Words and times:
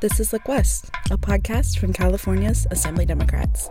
This 0.00 0.20
is 0.20 0.30
Look 0.30 0.46
West, 0.46 0.90
a 1.10 1.16
podcast 1.16 1.78
from 1.78 1.94
California's 1.94 2.66
Assembly 2.70 3.06
Democrats. 3.06 3.70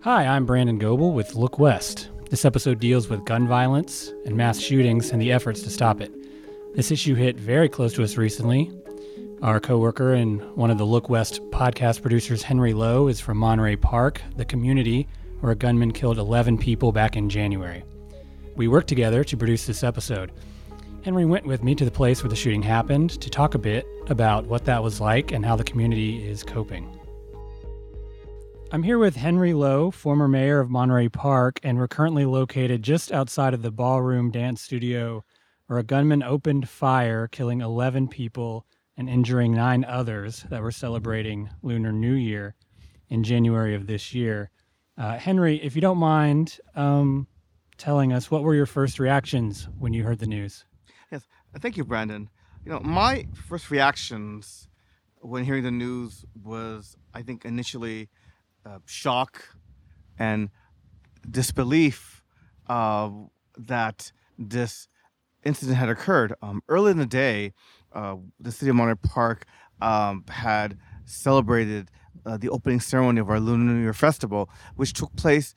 Hi, 0.00 0.26
I'm 0.26 0.44
Brandon 0.44 0.80
Goebel 0.80 1.12
with 1.12 1.36
Look 1.36 1.60
West. 1.60 2.10
This 2.28 2.44
episode 2.44 2.80
deals 2.80 3.08
with 3.08 3.24
gun 3.24 3.46
violence 3.46 4.12
and 4.26 4.36
mass 4.36 4.58
shootings 4.58 5.12
and 5.12 5.22
the 5.22 5.30
efforts 5.30 5.62
to 5.62 5.70
stop 5.70 6.00
it. 6.00 6.12
This 6.74 6.90
issue 6.90 7.14
hit 7.14 7.38
very 7.38 7.68
close 7.68 7.92
to 7.92 8.02
us 8.02 8.16
recently. 8.16 8.72
Our 9.42 9.60
coworker 9.60 10.14
and 10.14 10.42
one 10.56 10.72
of 10.72 10.78
the 10.78 10.86
Look 10.86 11.08
West 11.08 11.40
podcast 11.50 12.02
producers, 12.02 12.42
Henry 12.42 12.74
Lo, 12.74 13.06
is 13.06 13.20
from 13.20 13.38
Monterey 13.38 13.76
Park, 13.76 14.20
the 14.36 14.44
community 14.44 15.06
where 15.38 15.52
a 15.52 15.56
gunman 15.56 15.92
killed 15.92 16.18
11 16.18 16.58
people 16.58 16.90
back 16.90 17.16
in 17.16 17.30
January. 17.30 17.84
We 18.56 18.66
worked 18.66 18.88
together 18.88 19.22
to 19.22 19.36
produce 19.36 19.66
this 19.66 19.84
episode. 19.84 20.32
Henry 21.04 21.26
went 21.26 21.44
with 21.44 21.62
me 21.62 21.74
to 21.74 21.84
the 21.84 21.90
place 21.90 22.22
where 22.22 22.30
the 22.30 22.36
shooting 22.36 22.62
happened 22.62 23.10
to 23.20 23.28
talk 23.28 23.54
a 23.54 23.58
bit 23.58 23.86
about 24.06 24.46
what 24.46 24.64
that 24.64 24.82
was 24.82 25.02
like 25.02 25.32
and 25.32 25.44
how 25.44 25.54
the 25.54 25.62
community 25.62 26.26
is 26.26 26.42
coping. 26.42 26.98
I'm 28.72 28.82
here 28.82 28.96
with 28.96 29.14
Henry 29.14 29.52
Lo, 29.52 29.90
former 29.90 30.28
mayor 30.28 30.60
of 30.60 30.70
Monterey 30.70 31.10
Park, 31.10 31.60
and 31.62 31.76
we're 31.76 31.88
currently 31.88 32.24
located 32.24 32.82
just 32.82 33.12
outside 33.12 33.52
of 33.52 33.60
the 33.60 33.70
ballroom 33.70 34.30
dance 34.30 34.62
studio 34.62 35.22
where 35.66 35.78
a 35.78 35.82
gunman 35.82 36.22
opened 36.22 36.70
fire, 36.70 37.28
killing 37.28 37.60
11 37.60 38.08
people 38.08 38.64
and 38.96 39.06
injuring 39.06 39.52
nine 39.52 39.84
others 39.84 40.46
that 40.48 40.62
were 40.62 40.72
celebrating 40.72 41.50
Lunar 41.60 41.92
New 41.92 42.14
Year 42.14 42.54
in 43.10 43.22
January 43.22 43.74
of 43.74 43.86
this 43.86 44.14
year. 44.14 44.48
Uh, 44.96 45.18
Henry, 45.18 45.62
if 45.62 45.74
you 45.74 45.82
don't 45.82 45.98
mind 45.98 46.60
um, 46.74 47.26
telling 47.76 48.10
us, 48.10 48.30
what 48.30 48.42
were 48.42 48.54
your 48.54 48.64
first 48.64 48.98
reactions 48.98 49.68
when 49.78 49.92
you 49.92 50.02
heard 50.02 50.18
the 50.18 50.26
news? 50.26 50.64
Yes, 51.14 51.28
thank 51.60 51.76
you, 51.76 51.84
Brandon. 51.84 52.28
You 52.64 52.72
know, 52.72 52.80
my 52.80 53.28
first 53.46 53.70
reactions 53.70 54.68
when 55.20 55.44
hearing 55.44 55.62
the 55.62 55.70
news 55.70 56.24
was, 56.42 56.96
I 57.14 57.22
think, 57.22 57.44
initially 57.44 58.08
uh, 58.66 58.78
shock 58.84 59.40
and 60.18 60.48
disbelief 61.30 62.24
uh, 62.68 63.10
that 63.56 64.10
this 64.40 64.88
incident 65.44 65.78
had 65.78 65.88
occurred. 65.88 66.34
Um, 66.42 66.64
early 66.68 66.90
in 66.90 66.98
the 66.98 67.06
day, 67.06 67.52
uh, 67.92 68.16
the 68.40 68.50
city 68.50 68.70
of 68.70 68.74
Monterey 68.74 68.96
Park 68.96 69.46
um, 69.80 70.24
had 70.28 70.76
celebrated 71.04 71.92
uh, 72.26 72.38
the 72.38 72.48
opening 72.48 72.80
ceremony 72.80 73.20
of 73.20 73.30
our 73.30 73.38
Lunar 73.38 73.72
New 73.72 73.82
Year 73.82 73.92
festival, 73.92 74.50
which 74.74 74.94
took 74.94 75.14
place 75.14 75.54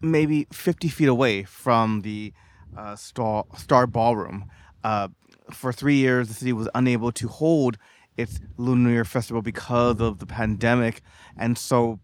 maybe 0.00 0.46
50 0.52 0.86
feet 0.86 1.08
away 1.08 1.42
from 1.42 2.02
the 2.02 2.32
uh, 2.76 2.94
Star, 2.94 3.46
Star 3.56 3.88
Ballroom. 3.88 4.48
Uh, 4.84 5.08
for 5.50 5.72
three 5.72 5.96
years, 5.96 6.28
the 6.28 6.34
city 6.34 6.52
was 6.52 6.68
unable 6.74 7.12
to 7.12 7.28
hold 7.28 7.78
its 8.16 8.40
Lunar 8.56 8.88
New 8.88 8.94
Year 8.94 9.04
festival 9.04 9.42
because 9.42 10.00
of 10.00 10.18
the 10.18 10.26
pandemic, 10.26 11.02
and 11.36 11.56
so 11.56 12.00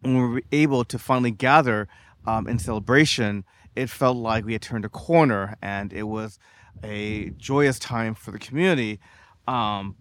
when 0.00 0.14
we 0.16 0.28
were 0.28 0.42
able 0.50 0.84
to 0.84 0.98
finally 0.98 1.30
gather 1.30 1.88
um, 2.26 2.48
in 2.48 2.58
celebration, 2.58 3.44
it 3.74 3.88
felt 3.88 4.16
like 4.16 4.44
we 4.44 4.52
had 4.52 4.62
turned 4.62 4.84
a 4.84 4.88
corner, 4.88 5.56
and 5.62 5.92
it 5.92 6.04
was 6.04 6.38
a 6.82 7.30
joyous 7.30 7.78
time 7.78 8.14
for 8.14 8.30
the 8.30 8.38
community, 8.38 8.98
um, 9.46 9.96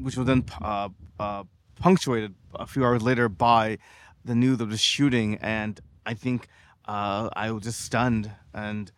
which 0.00 0.16
was 0.16 0.26
then 0.26 0.44
uh, 0.62 0.88
uh, 1.18 1.44
punctuated 1.80 2.34
a 2.54 2.66
few 2.66 2.84
hours 2.84 3.02
later 3.02 3.28
by 3.28 3.78
the 4.24 4.34
news 4.34 4.60
of 4.60 4.70
the 4.70 4.76
shooting. 4.76 5.36
And 5.36 5.80
I 6.04 6.14
think 6.14 6.48
uh, 6.86 7.28
I 7.34 7.50
was 7.50 7.64
just 7.64 7.80
stunned. 7.80 8.30
And 8.54 8.90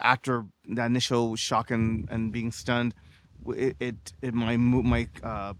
after 0.00 0.46
that 0.70 0.86
initial 0.86 1.36
shock 1.36 1.70
and, 1.70 2.08
and 2.10 2.32
being 2.32 2.52
stunned, 2.52 2.94
it, 3.48 3.76
it, 3.80 4.12
it 4.22 4.34
my 4.34 4.56
my 4.56 5.08
uh, 5.22 5.54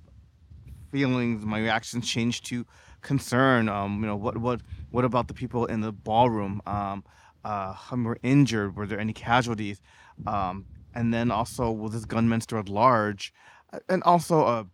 feelings, 0.91 1.45
my 1.45 1.59
reactions 1.61 2.09
changed 2.09 2.47
to 2.47 2.67
concern. 3.01 3.69
Um, 3.69 4.01
you 4.01 4.07
know, 4.07 4.17
what 4.17 4.37
what 4.39 4.61
what 4.91 5.05
about 5.05 5.29
the 5.29 5.35
people 5.35 5.67
in 5.67 5.81
the 5.81 5.93
ballroom? 5.93 6.61
Um, 6.67 7.05
uh, 7.45 7.75
were 7.93 8.19
injured? 8.23 8.77
Were 8.77 8.87
there 8.87 9.01
any 9.01 9.13
casualties? 9.13 9.81
Um, 10.27 10.67
and 10.95 11.15
then 11.15 11.31
also, 11.31 11.71
was 11.71 11.93
this 11.93 12.05
gunman 12.05 12.41
still 12.41 12.59
at 12.59 12.69
large? 12.69 13.33
And 13.89 14.03
also, 14.03 14.45
uh, 14.45 14.65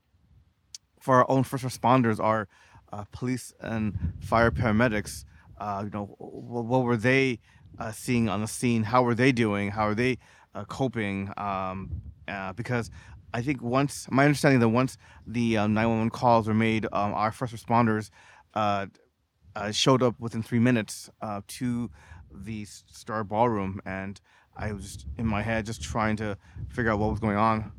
for 1.00 1.16
our 1.16 1.30
own 1.30 1.44
first 1.44 1.64
responders, 1.64 2.18
our 2.18 2.48
uh, 2.92 3.04
police 3.12 3.52
and 3.60 4.14
fire 4.20 4.50
paramedics, 4.50 5.24
uh, 5.58 5.82
you 5.84 5.90
know, 5.90 6.14
what, 6.18 6.64
what 6.64 6.82
were 6.82 6.96
they 6.96 7.38
uh, 7.78 7.92
seeing 7.92 8.28
on 8.28 8.40
the 8.40 8.46
scene? 8.46 8.84
How 8.84 9.02
were 9.02 9.14
they 9.14 9.32
doing? 9.32 9.70
How 9.70 9.88
are 9.88 9.94
they 9.94 10.18
uh, 10.54 10.64
coping? 10.64 11.30
Um, 11.36 12.02
uh, 12.28 12.52
because 12.52 12.90
I 13.32 13.42
think 13.42 13.62
once, 13.62 14.08
my 14.10 14.24
understanding 14.24 14.60
that 14.60 14.68
once 14.68 14.96
the 15.26 15.58
um, 15.58 15.74
911 15.74 16.10
calls 16.10 16.48
were 16.48 16.54
made, 16.54 16.86
um, 16.86 17.12
our 17.14 17.32
first 17.32 17.54
responders 17.54 18.10
uh, 18.54 18.86
uh, 19.54 19.70
showed 19.70 20.02
up 20.02 20.18
within 20.18 20.42
three 20.42 20.58
minutes 20.58 21.10
uh, 21.20 21.40
to 21.48 21.90
the 22.32 22.64
Star 22.64 23.24
Ballroom, 23.24 23.80
and 23.84 24.20
I 24.56 24.72
was 24.72 24.84
just 24.84 25.06
in 25.18 25.26
my 25.26 25.42
head 25.42 25.66
just 25.66 25.82
trying 25.82 26.16
to 26.16 26.36
figure 26.68 26.90
out 26.90 26.98
what 26.98 27.10
was 27.10 27.20
going 27.20 27.36
on. 27.36 27.72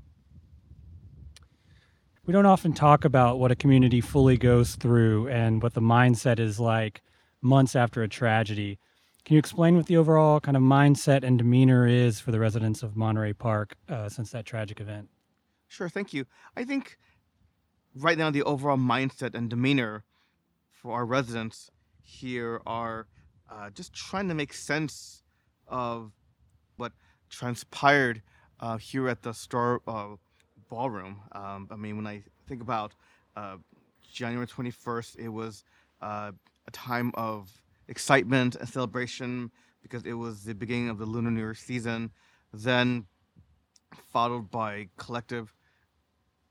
We 2.26 2.34
don't 2.34 2.46
often 2.46 2.74
talk 2.74 3.06
about 3.06 3.40
what 3.40 3.52
a 3.52 3.56
community 3.56 4.02
fully 4.02 4.38
goes 4.38 4.76
through 4.76 5.30
and 5.30 5.64
what 5.64 5.74
the 5.74 5.82
mindset 5.82 6.40
is 6.40 6.60
like 6.60 7.02
months 7.42 7.76
after 7.76 8.04
a 8.04 8.10
tragedy. 8.10 8.80
Can 9.28 9.34
you 9.34 9.40
explain 9.40 9.76
what 9.76 9.88
the 9.88 9.98
overall 9.98 10.40
kind 10.40 10.56
of 10.56 10.64
mindset 10.64 11.26
and 11.26 11.38
demeanor 11.38 11.86
is 11.86 12.18
for 12.18 12.32
the 12.32 12.40
residents 12.40 12.82
of 12.82 12.96
Monterey 12.96 13.34
Park 13.34 13.76
uh, 13.90 14.08
since 14.08 14.30
that 14.32 14.46
tragic 14.46 14.80
event? 14.80 15.10
Sure, 15.68 15.90
thank 15.90 16.14
you. 16.14 16.26
I 16.56 16.64
think 16.64 16.98
right 17.94 18.18
now 18.18 18.32
the 18.32 18.44
overall 18.44 18.78
mindset 18.78 19.36
and 19.36 19.50
demeanor 19.50 20.06
for 20.72 20.94
our 20.94 21.06
residents 21.06 21.70
here 22.02 22.62
are 22.66 23.08
uh, 23.52 23.70
just 23.72 23.92
trying 23.92 24.30
to 24.30 24.34
make 24.34 24.54
sense 24.54 25.24
of 25.68 26.14
what 26.78 26.94
transpired 27.30 28.22
uh, 28.62 28.78
here 28.78 29.10
at 29.10 29.24
the 29.24 29.34
Star 29.34 29.82
uh, 29.90 30.16
Ballroom. 30.70 31.20
Um, 31.34 31.68
I 31.70 31.76
mean, 31.76 31.98
when 31.98 32.08
I 32.08 32.24
think 32.48 32.62
about 32.62 32.94
uh, 33.36 33.58
January 34.10 34.48
21st, 34.48 35.18
it 35.18 35.28
was 35.28 35.66
uh, 36.02 36.32
a 36.66 36.72
time 36.72 37.12
of 37.16 37.52
excitement 37.88 38.56
and 38.56 38.68
celebration 38.68 39.52
because 39.82 40.04
it 40.04 40.14
was 40.14 40.44
the 40.44 40.54
beginning 40.54 40.90
of 40.90 40.98
the 40.98 41.06
Lunar 41.06 41.32
New 41.32 41.40
Year 41.40 41.54
season. 41.54 42.12
Then 42.54 43.06
followed 44.12 44.52
by 44.52 44.90
collective 44.98 45.54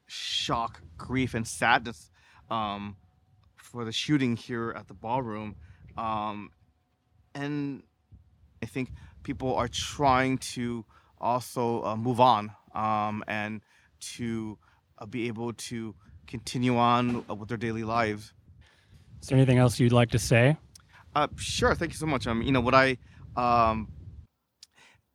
shock, 0.06 0.80
grief, 0.96 1.34
and 1.34 1.46
sadness 1.46 2.10
um, 2.50 2.96
for 3.56 3.84
the 3.84 3.92
shooting 3.92 4.36
here 4.36 4.72
at 4.76 4.88
the 4.88 4.94
ballroom. 4.94 5.56
Um, 5.96 6.50
and 7.34 7.82
I 8.62 8.66
think 8.66 8.90
people 9.22 9.54
are 9.54 9.68
trying 9.68 10.38
to 10.38 10.84
also 11.20 11.82
uh, 11.82 11.96
move 11.96 12.20
on 12.20 12.52
um, 12.74 13.24
and 13.26 13.60
to 13.98 14.58
uh, 14.98 15.06
be 15.06 15.26
able 15.26 15.52
to 15.52 15.94
continue 16.26 16.76
on 16.76 17.24
uh, 17.28 17.34
with 17.34 17.48
their 17.48 17.58
daily 17.58 17.84
lives. 17.84 18.32
Is 19.22 19.28
there 19.28 19.36
anything 19.36 19.58
else 19.58 19.80
you'd 19.80 19.92
like 19.92 20.10
to 20.10 20.18
say? 20.18 20.56
Uh, 21.16 21.28
sure. 21.36 21.74
Thank 21.74 21.92
you 21.92 21.96
so 21.96 22.04
much. 22.04 22.26
Um, 22.26 22.42
you 22.42 22.52
know 22.52 22.60
what 22.60 22.74
I, 22.74 22.98
um, 23.36 23.88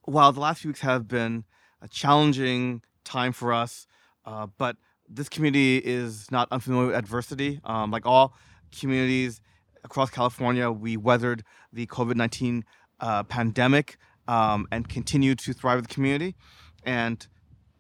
while 0.05 0.31
the 0.31 0.39
last 0.39 0.61
few 0.61 0.69
weeks 0.69 0.79
have 0.79 1.07
been 1.07 1.43
a 1.79 1.87
challenging 1.87 2.81
time 3.03 3.33
for 3.33 3.53
us, 3.53 3.85
uh, 4.25 4.47
but 4.57 4.77
this 5.07 5.29
community 5.29 5.77
is 5.77 6.31
not 6.31 6.47
unfamiliar 6.49 6.87
with 6.87 6.95
adversity. 6.95 7.61
Um, 7.63 7.91
like 7.91 8.07
all 8.07 8.33
communities 8.75 9.41
across 9.83 10.09
California, 10.09 10.71
we 10.71 10.97
weathered 10.97 11.43
the 11.71 11.85
COVID 11.85 12.15
19 12.15 12.65
uh, 12.99 13.21
pandemic 13.21 13.97
um, 14.27 14.65
and 14.71 14.89
continue 14.89 15.35
to 15.35 15.53
thrive 15.53 15.77
as 15.77 15.85
a 15.85 15.87
community. 15.87 16.35
And 16.83 17.27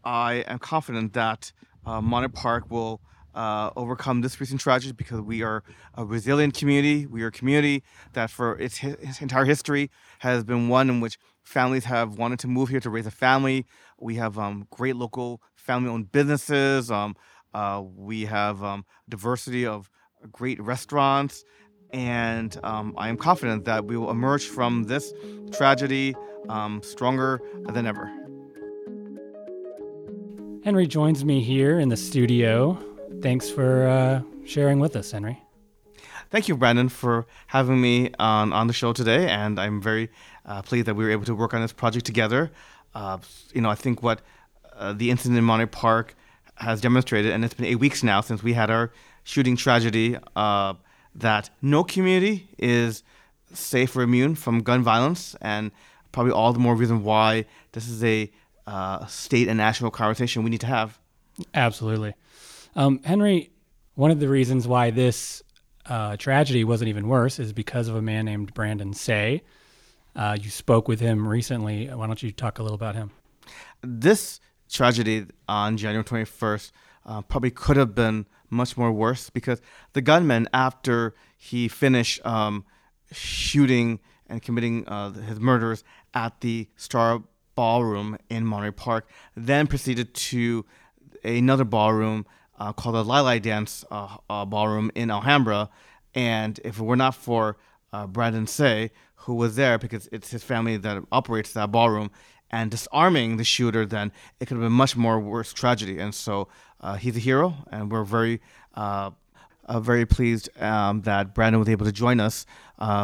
I 0.03 0.43
am 0.45 0.59
confident 0.59 1.13
that 1.13 1.51
uh, 1.87 2.01
Monterey 2.01 2.33
Park 2.33 2.69
will 2.69 3.01
uh, 3.33 3.71
overcome 3.75 4.21
this 4.21 4.39
recent 4.39 4.61
tragedy 4.61 4.93
because 4.93 5.21
we 5.21 5.41
are 5.41 5.63
a 5.95 6.05
resilient 6.05 6.53
community. 6.53 7.05
We 7.05 7.23
are 7.23 7.27
a 7.27 7.31
community 7.31 7.83
that, 8.13 8.29
for 8.29 8.57
its, 8.59 8.83
its 8.83 9.21
entire 9.21 9.45
history, 9.45 9.89
has 10.19 10.43
been 10.43 10.69
one 10.69 10.89
in 10.89 10.99
which 11.01 11.17
families 11.43 11.85
have 11.85 12.17
wanted 12.17 12.39
to 12.39 12.47
move 12.47 12.69
here 12.69 12.79
to 12.79 12.89
raise 12.89 13.05
a 13.05 13.11
family. 13.11 13.65
We 13.99 14.15
have 14.15 14.37
um, 14.37 14.67
great 14.69 14.95
local 14.95 15.41
family-owned 15.55 16.11
businesses. 16.11 16.91
Um, 16.91 17.15
uh, 17.53 17.83
we 17.95 18.25
have 18.25 18.63
um, 18.63 18.85
diversity 19.09 19.65
of 19.65 19.89
great 20.31 20.61
restaurants, 20.61 21.43
and 21.91 22.57
um, 22.63 22.93
I 22.97 23.09
am 23.09 23.17
confident 23.17 23.65
that 23.65 23.85
we 23.85 23.97
will 23.97 24.11
emerge 24.11 24.45
from 24.45 24.83
this 24.83 25.13
tragedy 25.51 26.15
um, 26.49 26.81
stronger 26.83 27.41
than 27.67 27.85
ever. 27.85 28.11
Henry 30.63 30.85
joins 30.85 31.25
me 31.25 31.41
here 31.41 31.79
in 31.79 31.89
the 31.89 31.97
studio. 31.97 32.77
Thanks 33.19 33.49
for 33.49 33.87
uh, 33.87 34.21
sharing 34.45 34.79
with 34.79 34.95
us, 34.95 35.11
Henry. 35.11 35.41
Thank 36.29 36.47
you, 36.47 36.55
Brandon, 36.55 36.87
for 36.87 37.25
having 37.47 37.81
me 37.81 38.11
on, 38.17 38.53
on 38.53 38.67
the 38.67 38.73
show 38.73 38.93
today, 38.93 39.27
and 39.27 39.59
I'm 39.59 39.81
very 39.81 40.09
uh, 40.45 40.61
pleased 40.61 40.85
that 40.85 40.95
we 40.95 41.03
were 41.03 41.11
able 41.11 41.25
to 41.25 41.35
work 41.35 41.53
on 41.53 41.61
this 41.61 41.73
project 41.73 42.05
together. 42.05 42.51
uh, 42.95 43.17
you 43.53 43.61
know, 43.61 43.69
I 43.69 43.75
think 43.75 44.01
what 44.01 44.21
uh, 44.75 44.93
the 44.93 45.11
incident 45.11 45.37
in 45.37 45.43
Monterey 45.43 45.67
Park 45.67 46.15
has 46.55 46.81
demonstrated, 46.81 47.31
and 47.31 47.43
it's 47.43 47.53
been 47.53 47.65
eight 47.65 47.75
weeks 47.79 48.03
now 48.03 48.21
since 48.21 48.41
we 48.43 48.53
had 48.53 48.69
our 48.69 48.91
shooting 49.23 49.55
tragedy, 49.55 50.17
uh, 50.35 50.73
that 51.15 51.49
no 51.61 51.83
community 51.83 52.47
is 52.57 53.03
safe 53.53 53.95
or 53.95 54.01
immune 54.01 54.35
from 54.35 54.61
gun 54.61 54.81
violence, 54.81 55.35
and 55.41 55.71
probably 56.11 56.31
all 56.31 56.53
the 56.53 56.59
more 56.59 56.75
reason 56.75 57.03
why 57.03 57.45
this 57.73 57.87
is 57.87 58.03
a 58.03 58.31
uh, 58.67 59.05
state 59.07 59.47
and 59.47 59.57
national 59.57 59.91
conversation 59.91 60.43
we 60.43 60.49
need 60.49 60.61
to 60.61 60.67
have. 60.67 60.97
Absolutely. 61.53 62.13
Um, 62.75 63.01
Henry, 63.03 63.51
one 63.95 64.11
of 64.11 64.19
the 64.19 64.29
reasons 64.29 64.67
why 64.67 64.91
this 64.91 65.43
uh, 65.85 66.15
tragedy 66.17 66.63
wasn't 66.63 66.89
even 66.89 67.07
worse 67.07 67.39
is 67.39 67.53
because 67.53 67.87
of 67.87 67.95
a 67.95 68.01
man 68.01 68.25
named 68.25 68.53
Brandon 68.53 68.93
Tsay. 68.93 69.41
Uh, 70.15 70.37
you 70.39 70.49
spoke 70.49 70.87
with 70.87 70.99
him 70.99 71.27
recently. 71.27 71.87
Why 71.87 72.07
don't 72.07 72.21
you 72.21 72.31
talk 72.31 72.59
a 72.59 72.63
little 72.63 72.75
about 72.75 72.95
him? 72.95 73.11
This 73.81 74.39
tragedy 74.69 75.25
on 75.47 75.77
January 75.77 76.03
21st 76.03 76.71
uh, 77.05 77.21
probably 77.23 77.51
could 77.51 77.77
have 77.77 77.95
been 77.95 78.25
much 78.49 78.77
more 78.77 78.91
worse 78.91 79.29
because 79.29 79.61
the 79.93 80.01
gunman, 80.01 80.47
after 80.53 81.13
he 81.37 81.67
finished 81.67 82.25
um, 82.25 82.65
shooting 83.11 83.99
and 84.27 84.41
committing 84.41 84.87
uh, 84.87 85.11
his 85.11 85.39
murders 85.39 85.83
at 86.13 86.39
the 86.41 86.67
Star 86.75 87.23
Ballroom 87.55 88.17
in 88.29 88.45
Monterey 88.45 88.71
Park, 88.71 89.09
then 89.35 89.67
proceeded 89.67 90.13
to 90.13 90.65
another 91.23 91.65
ballroom 91.65 92.25
uh, 92.61 92.71
called 92.71 92.93
the 92.93 93.03
Lai 93.03 93.21
Lai 93.21 93.39
Dance 93.39 93.83
uh, 93.89 94.17
uh, 94.29 94.45
Ballroom 94.45 94.91
in 94.93 95.09
Alhambra. 95.09 95.67
And 96.13 96.59
if 96.63 96.77
it 96.77 96.83
were 96.83 96.95
not 96.95 97.15
for 97.15 97.57
uh, 97.91 98.05
Brandon 98.05 98.45
Tsay, 98.45 98.91
who 99.15 99.33
was 99.33 99.55
there 99.55 99.79
because 99.79 100.07
it's 100.11 100.29
his 100.29 100.43
family 100.43 100.77
that 100.77 101.03
operates 101.11 101.53
that 101.53 101.71
ballroom, 101.71 102.11
and 102.51 102.69
disarming 102.69 103.37
the 103.37 103.43
shooter, 103.43 103.85
then 103.85 104.11
it 104.39 104.45
could 104.45 104.57
have 104.57 104.63
been 104.63 104.73
much 104.73 104.95
more 104.95 105.19
worse 105.19 105.53
tragedy. 105.53 105.97
And 105.99 106.13
so 106.13 106.49
uh, 106.81 106.95
he's 106.97 107.15
a 107.15 107.19
hero, 107.19 107.55
and 107.71 107.91
we're 107.91 108.03
very, 108.03 108.41
uh, 108.75 109.11
very 109.77 110.05
pleased 110.05 110.49
um, 110.61 111.01
that 111.03 111.33
Brandon 111.33 111.59
was 111.59 111.69
able 111.69 111.85
to 111.85 111.93
join 111.93 112.19
us 112.19 112.45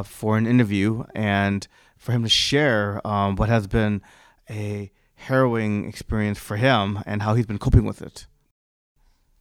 for 0.04 0.38
an 0.38 0.46
interview 0.46 1.04
and 1.16 1.66
for 1.98 2.12
him 2.12 2.24
to 2.24 2.30
share 2.30 3.02
um, 3.08 3.38
what 3.38 3.48
has 3.50 3.68
been 3.68 4.02
a 4.50 4.92
harrowing 5.16 5.88
experience 5.88 6.38
for 6.38 6.58
him 6.58 7.02
and 7.06 7.22
how 7.24 7.34
he's 7.34 7.46
been 7.46 7.58
coping 7.58 7.86
with 7.86 8.02
it. 8.02 8.28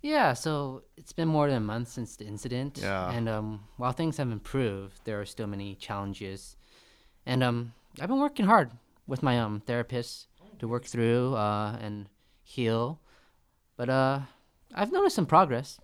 Yeah, 0.06 0.34
so 0.34 0.84
it's 0.96 1.12
been 1.12 1.26
more 1.26 1.48
than 1.48 1.56
a 1.56 1.66
month 1.74 1.88
since 1.88 2.14
the 2.14 2.26
incident, 2.26 2.78
Yeah. 2.78 3.10
and 3.10 3.28
um, 3.28 3.64
while 3.76 3.90
things 3.90 4.18
have 4.18 4.30
improved, 4.30 5.00
there 5.04 5.20
are 5.20 5.26
still 5.26 5.48
many 5.48 5.74
challenges. 5.74 6.56
And 7.26 7.42
um, 7.42 7.72
I've 8.00 8.08
been 8.08 8.20
working 8.20 8.46
hard 8.46 8.70
with 9.08 9.22
my 9.22 9.40
um 9.40 9.60
therapist 9.66 10.28
to 10.60 10.68
work 10.68 10.84
through 10.84 11.34
uh, 11.34 11.76
and 11.80 12.08
heal, 12.44 13.00
but 13.76 13.88
uh, 13.90 14.20
I've 14.72 14.92
noticed 14.92 15.16
some 15.16 15.26
progress. 15.26 15.80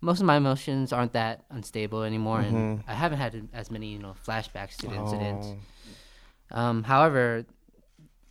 Most 0.00 0.20
of 0.20 0.26
my 0.26 0.36
emotions 0.36 0.90
aren't 0.90 1.12
that 1.12 1.44
unstable 1.50 2.02
anymore, 2.02 2.40
and 2.40 2.82
I 2.88 2.94
haven't 2.94 3.18
had 3.18 3.48
as 3.52 3.70
many 3.70 3.88
you 3.92 3.98
know 3.98 4.14
flashbacks 4.26 4.76
to 4.78 4.86
the 4.88 4.96
incident. 4.96 5.44
Oh. 6.50 6.60
Um, 6.60 6.82
however, 6.82 7.44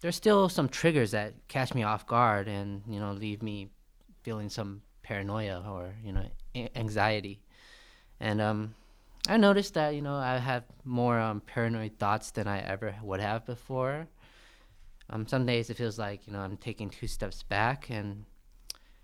there's 0.01 0.15
still 0.15 0.50
some 0.50 0.69
triggers 0.69 1.12
that 1.12 1.33
catch 1.48 1.75
me 1.75 1.83
off 1.83 2.07
guard 2.07 2.48
and 2.48 2.81
you 2.89 3.00
know 3.00 3.12
leave 3.13 3.44
me 3.44 3.69
feeling 4.24 4.50
some 4.50 4.81
paranoia 5.04 5.64
or 5.70 5.94
you 6.04 6.14
know 6.14 6.26
anxiety. 6.76 7.42
And 8.20 8.42
um, 8.42 8.76
I 9.28 9.38
noticed 9.38 9.76
that 9.76 9.96
you 9.96 10.02
know 10.02 10.16
I 10.16 10.38
have 10.38 10.64
more 10.84 11.20
um, 11.20 11.42
paranoid 11.42 12.00
thoughts 12.00 12.32
than 12.32 12.48
I 12.48 12.60
ever 12.62 12.96
would 13.04 13.20
have 13.20 13.46
before. 13.46 14.08
Um, 15.10 15.28
some 15.28 15.46
days 15.46 15.70
it 15.70 15.78
feels 15.78 16.00
like 16.00 16.26
you 16.26 16.34
know 16.34 16.40
I'm 16.40 16.58
taking 16.58 16.90
two 16.90 17.08
steps 17.08 17.44
back, 17.44 17.90
and 17.90 18.26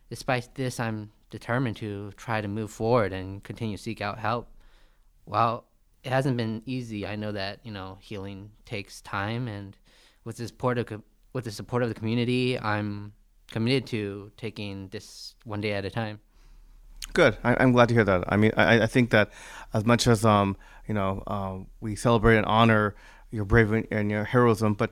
despite 0.09 0.55
this, 0.55 0.79
I'm 0.79 1.11
determined 1.29 1.77
to 1.77 2.11
try 2.17 2.41
to 2.41 2.47
move 2.47 2.71
forward 2.71 3.13
and 3.13 3.43
continue 3.43 3.77
to 3.77 3.83
seek 3.83 4.01
out 4.01 4.17
help. 4.17 4.49
While 5.25 5.65
it 6.03 6.11
hasn't 6.11 6.37
been 6.37 6.63
easy, 6.65 7.05
I 7.05 7.15
know 7.15 7.31
that 7.31 7.59
you 7.63 7.71
know 7.71 7.97
healing 8.01 8.51
takes 8.65 9.01
time, 9.01 9.47
and 9.47 9.77
with 10.23 10.37
the 10.37 10.47
support 10.47 10.77
of 10.77 10.85
co- 10.87 11.03
with 11.33 11.45
the 11.45 11.51
support 11.51 11.83
of 11.83 11.89
the 11.89 11.95
community, 11.95 12.57
I'm 12.57 13.13
committed 13.51 13.85
to 13.87 14.31
taking 14.37 14.89
this 14.89 15.35
one 15.43 15.61
day 15.61 15.73
at 15.73 15.85
a 15.85 15.89
time. 15.89 16.19
Good. 17.13 17.37
I, 17.43 17.55
I'm 17.59 17.71
glad 17.71 17.87
to 17.89 17.93
hear 17.93 18.03
that. 18.03 18.23
I 18.27 18.37
mean, 18.37 18.51
I, 18.55 18.83
I 18.83 18.87
think 18.87 19.09
that 19.11 19.31
as 19.73 19.85
much 19.85 20.07
as 20.07 20.23
um, 20.23 20.57
you 20.87 20.93
know, 20.93 21.23
um, 21.27 21.67
we 21.81 21.95
celebrate 21.95 22.37
and 22.37 22.45
honor 22.45 22.95
your 23.31 23.45
bravery 23.45 23.87
and 23.91 24.09
your 24.09 24.23
heroism, 24.23 24.73
but 24.73 24.91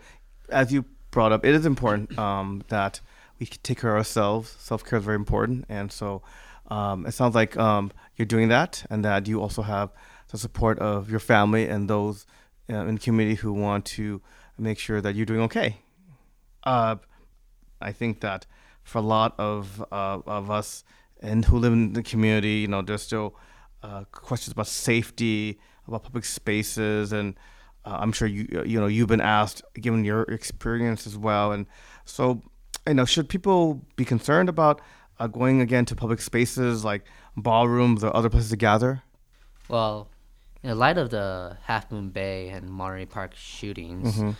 as 0.49 0.71
you 0.71 0.85
brought 1.11 1.31
up, 1.31 1.45
it 1.45 1.55
is 1.55 1.65
important 1.65 2.17
um, 2.17 2.63
that 2.69 3.01
we 3.39 3.45
take 3.45 3.79
care 3.81 3.91
of 3.91 3.97
ourselves. 3.97 4.55
Self 4.59 4.83
care 4.83 4.99
is 4.99 5.05
very 5.05 5.15
important, 5.15 5.65
and 5.69 5.91
so 5.91 6.21
um, 6.69 7.05
it 7.05 7.13
sounds 7.13 7.35
like 7.35 7.57
um, 7.57 7.91
you're 8.15 8.25
doing 8.25 8.49
that, 8.49 8.85
and 8.89 9.03
that 9.05 9.27
you 9.27 9.41
also 9.41 9.61
have 9.61 9.91
the 10.29 10.37
support 10.37 10.79
of 10.79 11.09
your 11.09 11.19
family 11.19 11.67
and 11.67 11.89
those 11.89 12.25
uh, 12.69 12.85
in 12.85 12.95
the 12.95 13.01
community 13.01 13.35
who 13.35 13.53
want 13.53 13.85
to 13.85 14.21
make 14.57 14.79
sure 14.79 15.01
that 15.01 15.15
you're 15.15 15.25
doing 15.25 15.41
okay. 15.41 15.77
Uh, 16.63 16.97
I 17.81 17.91
think 17.91 18.21
that 18.21 18.45
for 18.83 18.99
a 18.99 19.01
lot 19.01 19.35
of 19.37 19.83
uh, 19.91 20.19
of 20.25 20.49
us 20.49 20.83
and 21.21 21.45
who 21.45 21.57
live 21.57 21.73
in 21.73 21.93
the 21.93 22.03
community, 22.03 22.59
you 22.59 22.67
know, 22.67 22.81
there's 22.81 23.01
still 23.01 23.35
uh, 23.83 24.03
questions 24.11 24.53
about 24.53 24.67
safety, 24.67 25.59
about 25.87 26.03
public 26.03 26.25
spaces, 26.25 27.11
and 27.11 27.35
uh, 27.85 27.97
I'm 27.99 28.11
sure 28.11 28.27
you 28.27 28.63
you 28.65 28.79
know 28.79 28.87
you've 28.87 29.07
been 29.07 29.21
asked, 29.21 29.61
given 29.73 30.03
your 30.05 30.23
experience 30.23 31.07
as 31.07 31.17
well, 31.17 31.51
and 31.51 31.65
so 32.05 32.43
you 32.87 32.93
know, 32.93 33.05
should 33.05 33.29
people 33.29 33.85
be 33.95 34.05
concerned 34.05 34.49
about 34.49 34.81
uh, 35.19 35.27
going 35.27 35.61
again 35.61 35.85
to 35.85 35.95
public 35.95 36.21
spaces 36.21 36.85
like 36.85 37.05
ballrooms 37.35 38.03
or 38.03 38.15
other 38.15 38.29
places 38.29 38.49
to 38.51 38.57
gather? 38.57 39.03
Well, 39.67 40.09
in 40.63 40.77
light 40.77 40.97
of 40.97 41.09
the 41.09 41.57
Half 41.63 41.91
Moon 41.91 42.09
Bay 42.09 42.49
and 42.49 42.69
Monterey 42.69 43.05
Park 43.05 43.35
shootings, 43.35 44.35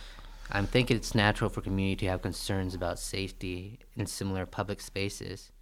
I'm 0.50 0.66
thinking 0.66 0.96
it's 0.96 1.14
natural 1.14 1.50
for 1.50 1.60
community 1.60 2.06
to 2.06 2.10
have 2.10 2.22
concerns 2.22 2.74
about 2.74 2.98
safety 2.98 3.80
in 3.96 4.06
similar 4.06 4.46
public 4.46 4.80
spaces. 4.80 5.52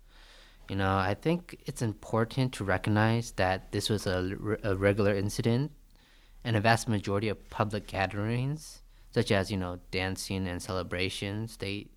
You 0.68 0.76
know, 0.76 0.96
I 0.96 1.14
think 1.14 1.62
it's 1.66 1.82
important 1.82 2.52
to 2.54 2.64
recognize 2.64 3.32
that 3.32 3.72
this 3.72 3.88
was 3.88 4.06
a, 4.06 4.36
a 4.62 4.76
regular 4.76 5.14
incident, 5.14 5.72
and 6.46 6.54
a 6.54 6.60
vast 6.60 6.88
majority 6.88 7.28
of 7.28 7.50
public 7.50 7.88
gatherings, 7.88 8.82
such 9.10 9.32
as 9.32 9.50
you 9.50 9.56
know 9.56 9.80
dancing 9.90 10.46
and 10.46 10.62
celebrations, 10.62 11.56
they 11.56 11.88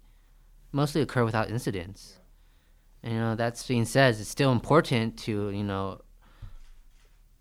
mostly 0.71 1.01
occur 1.01 1.23
without 1.23 1.51
incidents. 1.51 2.17
And, 3.03 3.13
you 3.13 3.19
know, 3.19 3.35
that's 3.35 3.65
being 3.65 3.85
said, 3.85 4.15
it's 4.15 4.27
still 4.27 4.51
important 4.51 5.17
to 5.19 5.51
you 5.51 5.63
know 5.63 6.01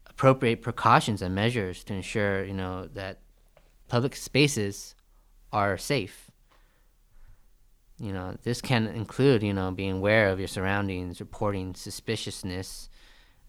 appropriate 0.06 0.60
precautions 0.60 1.22
and 1.22 1.34
measures 1.34 1.82
to 1.84 1.94
ensure 1.94 2.44
you 2.44 2.52
know 2.52 2.86
that 2.88 3.20
public 3.88 4.14
spaces 4.14 4.94
are 5.52 5.76
safe. 5.78 6.30
You 8.00 8.12
know, 8.12 8.36
this 8.44 8.60
can 8.60 8.86
include 8.86 9.42
you 9.42 9.52
know 9.52 9.70
being 9.70 9.98
aware 9.98 10.28
of 10.28 10.38
your 10.38 10.48
surroundings, 10.48 11.20
reporting 11.20 11.74
suspiciousness, 11.74 12.88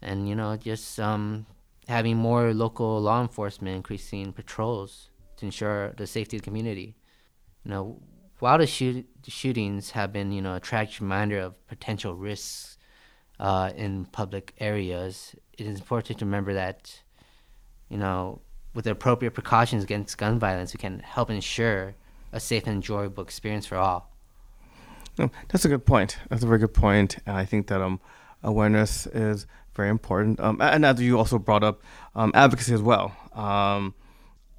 and 0.02 0.28
you 0.28 0.34
know 0.34 0.56
just 0.56 0.98
um, 0.98 1.46
having 1.86 2.16
more 2.16 2.52
local 2.52 3.00
law 3.00 3.22
enforcement 3.22 3.76
increasing 3.76 4.32
patrols 4.32 5.10
to 5.36 5.46
ensure 5.46 5.92
the 5.92 6.06
safety 6.06 6.36
of 6.36 6.42
the 6.42 6.44
community. 6.44 6.96
You 7.64 7.70
know, 7.70 8.02
while 8.40 8.58
the, 8.58 8.66
shoot- 8.66 9.06
shootings 9.26 9.90
have 9.90 10.12
been 10.12 10.32
you 10.32 10.42
know 10.42 10.56
a 10.56 10.60
tragic 10.60 11.00
reminder 11.00 11.38
of 11.38 11.66
potential 11.68 12.14
risks 12.16 12.78
uh, 13.40 13.72
in 13.74 14.04
public 14.04 14.52
areas, 14.58 15.34
it 15.56 15.66
is 15.66 15.78
important 15.78 16.18
to 16.18 16.24
remember 16.26 16.52
that, 16.52 17.00
you 17.88 17.96
know, 17.96 18.42
with 18.74 18.84
the 18.84 18.90
appropriate 18.92 19.32
precautions 19.32 19.84
against 19.84 20.16
gun 20.18 20.38
violence, 20.38 20.72
we 20.72 20.78
can 20.78 21.00
help 21.00 21.30
ensure 21.30 21.94
a 22.32 22.40
safe 22.40 22.66
and 22.66 22.76
enjoyable 22.76 23.22
experience 23.22 23.66
for 23.66 23.76
all. 23.76 24.10
That's 25.48 25.64
a 25.64 25.68
good 25.68 25.84
point. 25.84 26.18
That's 26.28 26.42
a 26.42 26.46
very 26.46 26.58
good 26.58 26.72
point, 26.72 27.18
and 27.26 27.36
I 27.36 27.44
think 27.44 27.66
that 27.66 27.82
um, 27.82 28.00
awareness 28.42 29.06
is 29.06 29.46
very 29.74 29.90
important. 29.90 30.40
Um, 30.40 30.58
and 30.60 30.84
as 30.84 31.00
you 31.00 31.18
also 31.18 31.38
brought 31.38 31.62
up, 31.62 31.82
um, 32.14 32.32
advocacy 32.34 32.74
as 32.74 32.82
well. 32.82 33.14
Um, 33.34 33.94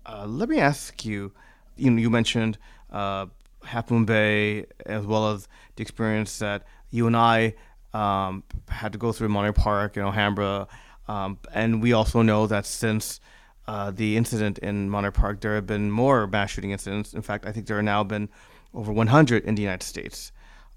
uh, 0.06 0.26
let 0.28 0.50
me 0.50 0.60
ask 0.60 1.06
you. 1.06 1.32
You 1.78 1.90
know, 1.90 2.02
you 2.02 2.10
mentioned 2.10 2.58
uh, 2.92 3.28
Half 3.64 3.90
Moon 3.90 4.06
Bay 4.06 4.66
as 4.86 5.06
well 5.06 5.32
as 5.32 5.48
the 5.76 5.82
experience 5.82 6.38
that 6.40 6.64
you 6.92 7.08
and 7.08 7.16
I 7.16 7.56
um, 7.94 8.44
had 8.68 8.92
to 8.92 8.98
go 8.98 9.12
through 9.12 9.30
Monterey 9.30 9.54
Park 9.54 9.98
and 9.98 10.06
Alhambra, 10.06 10.68
um, 11.08 11.40
and 11.54 11.82
we 11.82 11.94
also 11.94 12.22
know 12.22 12.46
that 12.48 12.66
since 12.66 13.20
uh, 13.72 13.90
the 13.90 14.18
incident 14.18 14.58
in 14.58 14.90
Monterey 14.90 15.14
Park, 15.14 15.40
there 15.40 15.56
have 15.56 15.66
been 15.66 15.90
more 15.90 16.28
mass 16.28 16.50
shooting 16.50 16.72
incidents. 16.72 17.14
In 17.14 17.22
fact, 17.22 17.46
I 17.46 17.54
think 17.54 17.68
there 17.68 17.78
have 17.78 17.86
now 17.86 18.04
been 18.04 18.28
over 18.74 18.92
100 18.92 19.46
in 19.46 19.56
the 19.56 19.62
United 19.62 19.86
States. 19.86 20.34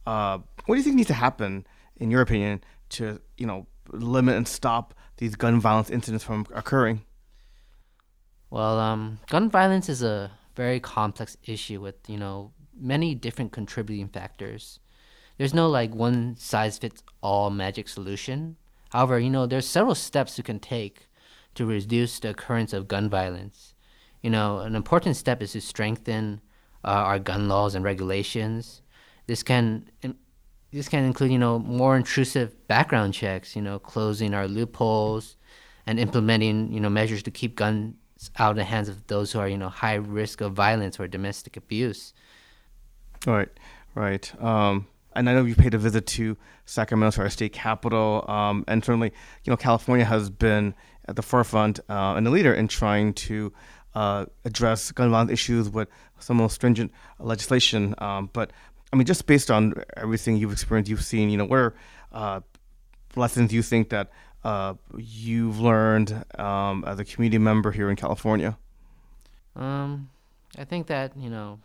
Uh, 0.06 0.38
what 0.66 0.76
do 0.76 0.78
you 0.78 0.84
think 0.84 0.94
needs 0.94 1.08
to 1.08 1.14
happen, 1.14 1.66
in 1.96 2.12
your 2.12 2.20
opinion, 2.20 2.62
to 2.90 3.20
you 3.36 3.48
know 3.48 3.66
limit 3.90 4.36
and 4.36 4.46
stop 4.46 4.94
these 5.16 5.34
gun 5.34 5.58
violence 5.58 5.90
incidents 5.90 6.22
from 6.22 6.46
occurring? 6.54 7.02
Well, 8.50 8.78
um, 8.78 9.18
gun 9.28 9.50
violence 9.50 9.88
is 9.88 10.04
a 10.04 10.30
very 10.54 10.78
complex 10.78 11.36
issue 11.42 11.80
with 11.80 11.96
you 12.06 12.16
know 12.16 12.52
many 12.78 13.16
different 13.16 13.50
contributing 13.50 14.06
factors. 14.06 14.78
There's 15.36 15.52
no 15.52 15.68
like 15.68 15.92
one 15.92 16.36
size 16.36 16.78
fits 16.78 17.02
all 17.22 17.50
magic 17.50 17.88
solution. 17.88 18.54
However, 18.90 19.18
you 19.18 19.30
know, 19.30 19.46
there's 19.46 19.66
several 19.66 19.96
steps 19.96 20.38
you 20.38 20.44
can 20.44 20.60
take 20.60 21.08
to 21.54 21.66
reduce 21.66 22.18
the 22.18 22.30
occurrence 22.30 22.72
of 22.72 22.88
gun 22.88 23.08
violence. 23.08 23.74
You 24.22 24.30
know, 24.30 24.58
an 24.58 24.74
important 24.74 25.16
step 25.16 25.42
is 25.42 25.52
to 25.52 25.60
strengthen 25.60 26.40
uh, 26.84 26.88
our 26.88 27.18
gun 27.18 27.48
laws 27.48 27.74
and 27.74 27.84
regulations. 27.84 28.82
This 29.26 29.42
can 29.42 29.90
this 30.72 30.88
can 30.88 31.04
include, 31.04 31.30
you 31.30 31.38
know, 31.38 31.58
more 31.58 31.96
intrusive 31.96 32.66
background 32.66 33.14
checks, 33.14 33.54
you 33.54 33.62
know, 33.62 33.78
closing 33.78 34.34
our 34.34 34.48
loopholes 34.48 35.36
and 35.86 36.00
implementing, 36.00 36.72
you 36.72 36.80
know, 36.80 36.90
measures 36.90 37.22
to 37.22 37.30
keep 37.30 37.54
guns 37.54 37.94
out 38.38 38.50
of 38.50 38.56
the 38.56 38.64
hands 38.64 38.88
of 38.88 39.06
those 39.06 39.30
who 39.32 39.38
are, 39.38 39.48
you 39.48 39.58
know, 39.58 39.68
high 39.68 39.94
risk 39.94 40.40
of 40.40 40.52
violence 40.52 40.98
or 40.98 41.06
domestic 41.06 41.56
abuse. 41.56 42.12
Right, 43.26 43.48
right. 43.94 44.42
Um, 44.42 44.86
and 45.14 45.30
I 45.30 45.34
know 45.34 45.44
you 45.44 45.54
paid 45.54 45.74
a 45.74 45.78
visit 45.78 46.06
to 46.08 46.36
Sacramento, 46.66 47.22
our 47.22 47.30
state 47.30 47.52
capital, 47.52 48.24
um, 48.28 48.64
and 48.66 48.84
certainly, 48.84 49.12
you 49.44 49.50
know, 49.50 49.56
California 49.56 50.04
has 50.04 50.28
been 50.28 50.74
at 51.06 51.16
the 51.16 51.22
forefront 51.22 51.80
uh, 51.88 52.14
and 52.16 52.26
the 52.26 52.30
leader 52.30 52.54
in 52.54 52.68
trying 52.68 53.14
to 53.14 53.52
uh, 53.94 54.26
address 54.44 54.90
gun 54.92 55.10
violence 55.10 55.30
issues 55.30 55.68
with 55.70 55.88
some 56.18 56.36
more 56.36 56.50
stringent 56.50 56.92
legislation. 57.18 57.94
Um, 57.98 58.30
but 58.32 58.52
I 58.92 58.96
mean, 58.96 59.06
just 59.06 59.26
based 59.26 59.50
on 59.50 59.74
everything 59.96 60.36
you've 60.36 60.52
experienced, 60.52 60.90
you've 60.90 61.04
seen, 61.04 61.30
you 61.30 61.36
know, 61.36 61.46
what 61.46 61.58
are 61.58 61.74
uh, 62.12 62.40
lessons 63.16 63.52
you 63.52 63.62
think 63.62 63.90
that 63.90 64.10
uh, 64.44 64.74
you've 64.96 65.60
learned 65.60 66.24
um, 66.38 66.84
as 66.86 66.98
a 66.98 67.04
community 67.04 67.38
member 67.38 67.72
here 67.72 67.90
in 67.90 67.96
California? 67.96 68.56
Um, 69.56 70.10
I 70.58 70.64
think 70.64 70.86
that 70.88 71.16
you 71.16 71.30
know 71.30 71.60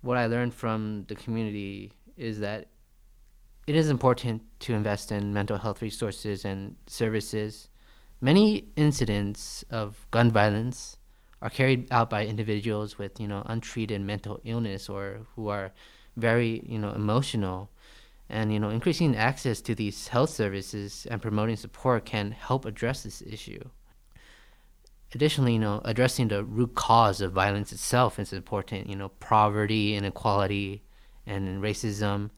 what 0.00 0.18
I 0.18 0.26
learned 0.26 0.54
from 0.54 1.04
the 1.08 1.14
community 1.14 1.92
is 2.16 2.40
that 2.40 2.68
it 3.66 3.76
is 3.76 3.88
important 3.88 4.42
to 4.60 4.74
invest 4.74 5.12
in 5.12 5.32
mental 5.32 5.56
health 5.56 5.80
resources 5.82 6.44
and 6.44 6.76
services. 6.86 7.68
Many 8.24 8.68
incidents 8.76 9.64
of 9.68 10.06
gun 10.12 10.30
violence 10.30 10.96
are 11.40 11.50
carried 11.50 11.88
out 11.90 12.08
by 12.08 12.24
individuals 12.24 12.96
with 12.96 13.18
you 13.18 13.26
know 13.26 13.42
untreated 13.46 14.00
mental 14.00 14.40
illness 14.44 14.88
or 14.88 15.26
who 15.34 15.48
are 15.48 15.72
very 16.16 16.62
you 16.64 16.78
know 16.78 16.92
emotional. 16.92 17.68
And 18.30 18.52
you 18.52 18.60
know 18.60 18.70
increasing 18.70 19.16
access 19.16 19.60
to 19.62 19.74
these 19.74 20.06
health 20.06 20.30
services 20.30 21.04
and 21.10 21.20
promoting 21.20 21.56
support 21.56 22.04
can 22.04 22.30
help 22.30 22.64
address 22.64 23.02
this 23.02 23.22
issue. 23.22 23.64
Additionally 25.12 25.54
you 25.54 25.58
know 25.58 25.80
addressing 25.84 26.28
the 26.28 26.44
root 26.44 26.76
cause 26.76 27.20
of 27.20 27.32
violence 27.32 27.72
itself 27.72 28.20
is 28.20 28.32
important 28.32 28.88
you 28.88 28.94
know 28.94 29.08
poverty 29.18 29.96
inequality 29.96 30.84
and 31.26 31.60
racism. 31.60 32.30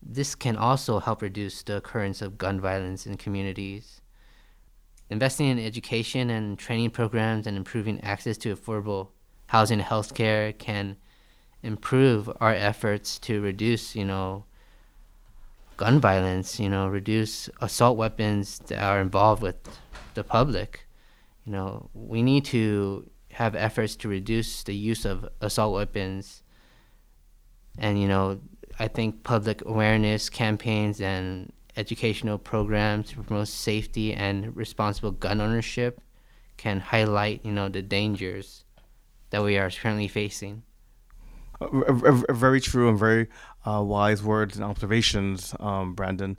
This 0.00 0.34
can 0.34 0.56
also 0.56 0.98
help 0.98 1.20
reduce 1.20 1.62
the 1.62 1.76
occurrence 1.76 2.22
of 2.22 2.38
gun 2.38 2.58
violence 2.58 3.04
in 3.04 3.18
communities 3.18 3.99
investing 5.10 5.48
in 5.48 5.58
education 5.58 6.30
and 6.30 6.58
training 6.58 6.90
programs 6.90 7.46
and 7.46 7.56
improving 7.56 8.00
access 8.02 8.38
to 8.38 8.54
affordable 8.54 9.08
housing 9.46 9.80
and 9.80 9.88
healthcare 9.88 10.56
can 10.56 10.96
improve 11.62 12.30
our 12.40 12.54
efforts 12.54 13.18
to 13.18 13.40
reduce, 13.40 13.96
you 13.96 14.04
know, 14.04 14.44
gun 15.76 15.98
violence, 16.00 16.60
you 16.60 16.68
know, 16.68 16.86
reduce 16.86 17.50
assault 17.60 17.96
weapons 17.96 18.60
that 18.66 18.82
are 18.82 19.00
involved 19.00 19.42
with 19.42 19.56
the 20.14 20.22
public. 20.22 20.86
You 21.44 21.52
know, 21.52 21.90
we 21.92 22.22
need 22.22 22.44
to 22.46 23.10
have 23.32 23.54
efforts 23.54 23.96
to 23.96 24.08
reduce 24.08 24.62
the 24.62 24.74
use 24.74 25.04
of 25.04 25.28
assault 25.40 25.74
weapons. 25.74 26.42
And, 27.78 28.00
you 28.00 28.06
know, 28.06 28.40
I 28.78 28.88
think 28.88 29.24
public 29.24 29.62
awareness 29.66 30.30
campaigns 30.30 31.00
and 31.00 31.52
educational 31.76 32.38
programs 32.38 33.10
to 33.10 33.22
promote 33.22 33.48
safety 33.48 34.12
and 34.12 34.56
responsible 34.56 35.10
gun 35.12 35.40
ownership 35.40 36.00
can 36.56 36.80
highlight, 36.80 37.44
you 37.44 37.52
know, 37.52 37.68
the 37.68 37.82
dangers 37.82 38.64
that 39.30 39.42
we 39.42 39.56
are 39.56 39.70
currently 39.70 40.08
facing 40.08 40.62
very 41.60 42.60
true 42.60 42.88
and 42.88 42.98
very 42.98 43.28
uh, 43.66 43.82
wise 43.82 44.22
words 44.22 44.56
and 44.56 44.64
observations, 44.64 45.54
um, 45.60 45.94
Brandon. 45.94 46.38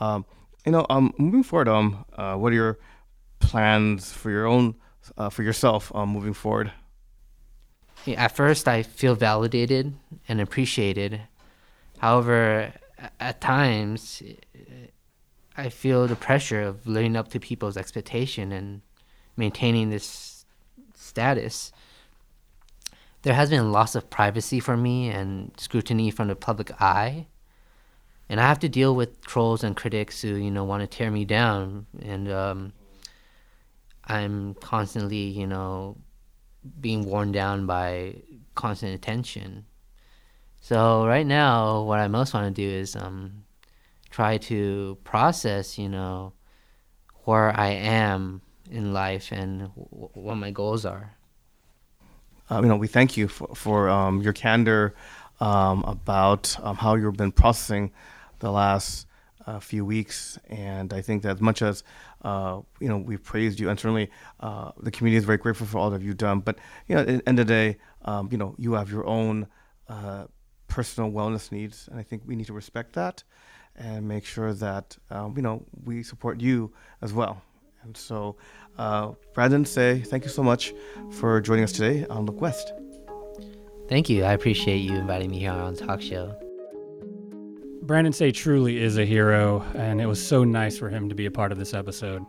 Um, 0.00 0.24
you 0.64 0.72
know, 0.72 0.86
um, 0.88 1.12
moving 1.18 1.42
forward, 1.42 1.68
um, 1.68 2.04
uh, 2.16 2.36
what 2.36 2.52
are 2.52 2.56
your 2.56 2.78
plans 3.38 4.12
for 4.12 4.30
your 4.30 4.46
own, 4.46 4.76
uh, 5.16 5.28
for 5.28 5.42
yourself, 5.42 5.94
um, 5.94 6.10
moving 6.10 6.32
forward? 6.32 6.72
Yeah, 8.06 8.24
at 8.24 8.34
first, 8.34 8.66
I 8.66 8.82
feel 8.82 9.14
validated 9.14 9.94
and 10.28 10.40
appreciated. 10.40 11.20
However, 11.98 12.72
at 13.20 13.40
times, 13.40 14.22
I 15.56 15.68
feel 15.68 16.06
the 16.06 16.16
pressure 16.16 16.62
of 16.62 16.86
living 16.86 17.16
up 17.16 17.28
to 17.28 17.40
people's 17.40 17.76
expectation 17.76 18.52
and 18.52 18.80
maintaining 19.36 19.90
this 19.90 20.44
status 20.94 21.72
there 23.22 23.34
has 23.34 23.50
been 23.50 23.72
loss 23.72 23.94
of 23.94 24.10
privacy 24.10 24.60
for 24.60 24.76
me 24.76 25.08
and 25.08 25.52
scrutiny 25.56 26.10
from 26.10 26.28
the 26.28 26.36
public 26.36 26.80
eye. 26.80 27.26
And 28.28 28.40
I 28.40 28.48
have 28.48 28.58
to 28.60 28.68
deal 28.68 28.94
with 28.94 29.20
trolls 29.20 29.62
and 29.62 29.76
critics 29.76 30.22
who, 30.22 30.34
you 30.34 30.50
know, 30.50 30.64
want 30.64 30.80
to 30.80 30.86
tear 30.86 31.10
me 31.10 31.24
down. 31.24 31.86
And 32.02 32.30
um, 32.30 32.72
I'm 34.04 34.54
constantly, 34.54 35.16
you 35.16 35.46
know, 35.46 35.96
being 36.80 37.04
worn 37.04 37.30
down 37.30 37.66
by 37.66 38.16
constant 38.54 38.94
attention. 38.94 39.66
So 40.60 41.06
right 41.06 41.26
now, 41.26 41.82
what 41.82 42.00
I 42.00 42.08
most 42.08 42.34
want 42.34 42.54
to 42.54 42.62
do 42.62 42.68
is 42.68 42.96
um, 42.96 43.44
try 44.12 44.38
to 44.38 44.96
process, 45.02 45.76
you 45.76 45.88
know, 45.88 46.34
where 47.24 47.50
I 47.58 47.70
am 47.70 48.42
in 48.70 48.92
life 48.92 49.32
and 49.32 49.70
w- 49.74 50.08
what 50.14 50.36
my 50.36 50.52
goals 50.52 50.86
are 50.86 51.16
uh, 52.52 52.60
you 52.62 52.68
know, 52.68 52.76
we 52.76 52.86
thank 52.86 53.16
you 53.16 53.28
for, 53.28 53.48
for 53.54 53.88
um, 53.88 54.20
your 54.20 54.32
candor 54.32 54.94
um, 55.40 55.82
about 55.84 56.54
um, 56.62 56.76
how 56.76 56.94
you've 56.94 57.16
been 57.16 57.32
processing 57.32 57.90
the 58.40 58.50
last 58.50 59.06
uh, 59.46 59.58
few 59.58 59.84
weeks. 59.84 60.38
And 60.48 60.92
I 60.92 61.00
think 61.00 61.22
that 61.22 61.36
as 61.36 61.40
much 61.40 61.62
as 61.62 61.82
uh, 62.22 62.60
you 62.78 62.88
know 62.88 62.98
we've 62.98 63.22
praised 63.22 63.58
you, 63.58 63.68
and 63.70 63.78
certainly 63.78 64.10
uh, 64.40 64.70
the 64.80 64.90
community 64.90 65.18
is 65.18 65.24
very 65.24 65.38
grateful 65.38 65.66
for 65.66 65.78
all 65.78 65.90
that 65.90 66.02
you've 66.02 66.18
done. 66.18 66.40
But 66.40 66.58
you 66.88 66.94
know, 66.94 67.00
at 67.00 67.06
the 67.06 67.22
end 67.26 67.40
of 67.40 67.46
the 67.46 67.52
day, 67.52 67.78
um, 68.04 68.28
you 68.30 68.38
know, 68.38 68.54
you 68.58 68.74
have 68.74 68.90
your 68.90 69.06
own 69.06 69.48
uh, 69.88 70.26
personal 70.68 71.10
wellness 71.10 71.50
needs, 71.50 71.88
and 71.90 71.98
I 71.98 72.02
think 72.02 72.22
we 72.26 72.36
need 72.36 72.46
to 72.46 72.52
respect 72.52 72.92
that 72.92 73.24
and 73.76 74.06
make 74.06 74.24
sure 74.24 74.52
that 74.54 74.96
um, 75.10 75.34
you 75.36 75.42
know 75.42 75.64
we 75.84 76.02
support 76.02 76.40
you 76.40 76.72
as 77.00 77.12
well. 77.12 77.42
And 77.82 77.96
so, 77.96 78.36
uh, 78.78 79.12
Brandon, 79.34 79.64
Tsay 79.64 80.00
thank 80.00 80.24
you 80.24 80.30
so 80.30 80.42
much 80.42 80.72
for 81.10 81.40
joining 81.40 81.64
us 81.64 81.72
today 81.72 82.06
on 82.06 82.26
Look 82.26 82.40
West. 82.40 82.72
Thank 83.88 84.08
you. 84.08 84.24
I 84.24 84.32
appreciate 84.32 84.78
you 84.78 84.94
inviting 84.96 85.30
me 85.30 85.40
here 85.40 85.50
on 85.50 85.74
the 85.74 85.86
talk 85.86 86.00
show. 86.00 86.38
Brandon 87.82 88.12
Tsay 88.12 88.30
truly 88.30 88.80
is 88.80 88.96
a 88.96 89.04
hero, 89.04 89.60
and 89.74 90.00
it 90.00 90.06
was 90.06 90.24
so 90.24 90.44
nice 90.44 90.78
for 90.78 90.88
him 90.88 91.08
to 91.08 91.14
be 91.16 91.26
a 91.26 91.30
part 91.30 91.50
of 91.50 91.58
this 91.58 91.74
episode. 91.74 92.24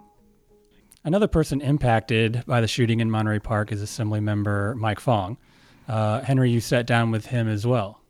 Another 1.06 1.28
person 1.28 1.62
impacted 1.62 2.44
by 2.48 2.60
the 2.60 2.68
shooting 2.68 3.02
in 3.02 3.12
Monterey 3.12 3.40
Park 3.40 3.72
is 3.72 3.82
Assembly 3.82 4.20
member 4.20 4.74
Mike 4.76 5.00
Fong. 5.00 5.38
Uh, 5.88 6.22
Henry, 6.22 6.50
you 6.50 6.60
sat 6.60 6.88
down 6.88 7.12
with 7.12 7.28
him 7.28 7.48
as 7.48 7.68
well. 7.68 8.02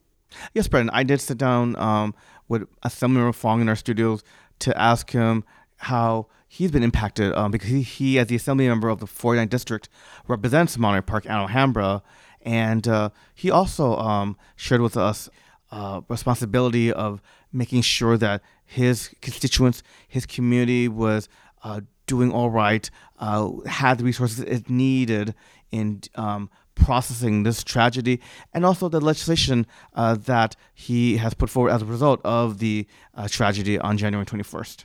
Yes, 0.53 0.67
Brandon, 0.67 0.91
I 0.93 1.03
did 1.03 1.19
sit 1.19 1.37
down 1.37 1.75
um, 1.75 2.15
with 2.47 2.63
Assemblymember 2.81 3.35
Fong 3.35 3.61
in 3.61 3.69
our 3.69 3.75
studios 3.75 4.23
to 4.59 4.77
ask 4.77 5.11
him 5.11 5.43
how 5.77 6.27
he's 6.47 6.71
been 6.71 6.83
impacted 6.83 7.33
um, 7.33 7.51
because 7.51 7.69
he, 7.69 7.81
he, 7.81 8.19
as 8.19 8.27
the 8.27 8.35
assembly 8.35 8.67
member 8.67 8.89
of 8.89 8.99
the 8.99 9.05
49th 9.05 9.49
district, 9.49 9.89
represents 10.27 10.77
Monterey 10.77 11.01
Park 11.01 11.25
and 11.25 11.33
Alhambra. 11.33 12.01
And 12.41 12.87
uh, 12.87 13.09
he 13.33 13.49
also 13.49 13.97
um, 13.97 14.37
shared 14.55 14.81
with 14.81 14.95
us 14.95 15.29
uh, 15.71 16.01
responsibility 16.07 16.91
of 16.93 17.21
making 17.51 17.81
sure 17.81 18.17
that 18.17 18.41
his 18.65 19.13
constituents, 19.21 19.83
his 20.07 20.25
community 20.25 20.87
was 20.87 21.27
uh, 21.63 21.81
doing 22.05 22.31
all 22.31 22.49
right, 22.49 22.89
uh, 23.19 23.49
had 23.65 23.97
the 23.97 24.03
resources 24.03 24.39
it 24.41 24.69
needed 24.69 25.33
in 25.71 26.01
um, 26.15 26.49
processing 26.83 27.43
this 27.43 27.63
tragedy, 27.63 28.19
and 28.53 28.65
also 28.65 28.89
the 28.89 28.99
legislation 28.99 29.65
uh, 29.93 30.15
that 30.15 30.55
he 30.73 31.17
has 31.17 31.33
put 31.33 31.49
forward 31.49 31.71
as 31.71 31.81
a 31.81 31.85
result 31.85 32.19
of 32.23 32.59
the 32.59 32.85
uh, 33.15 33.27
tragedy 33.27 33.79
on 33.79 33.97
January 33.97 34.25
21st. 34.25 34.83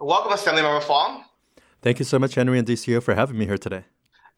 Welcome, 0.00 0.32
Assembly 0.32 0.62
Member 0.62 0.80
Fong. 0.80 1.24
Thank 1.82 1.98
you 1.98 2.04
so 2.04 2.18
much, 2.18 2.34
Henry 2.34 2.58
and 2.58 2.66
DCO, 2.66 3.02
for 3.02 3.14
having 3.14 3.38
me 3.38 3.44
here 3.44 3.58
today. 3.58 3.84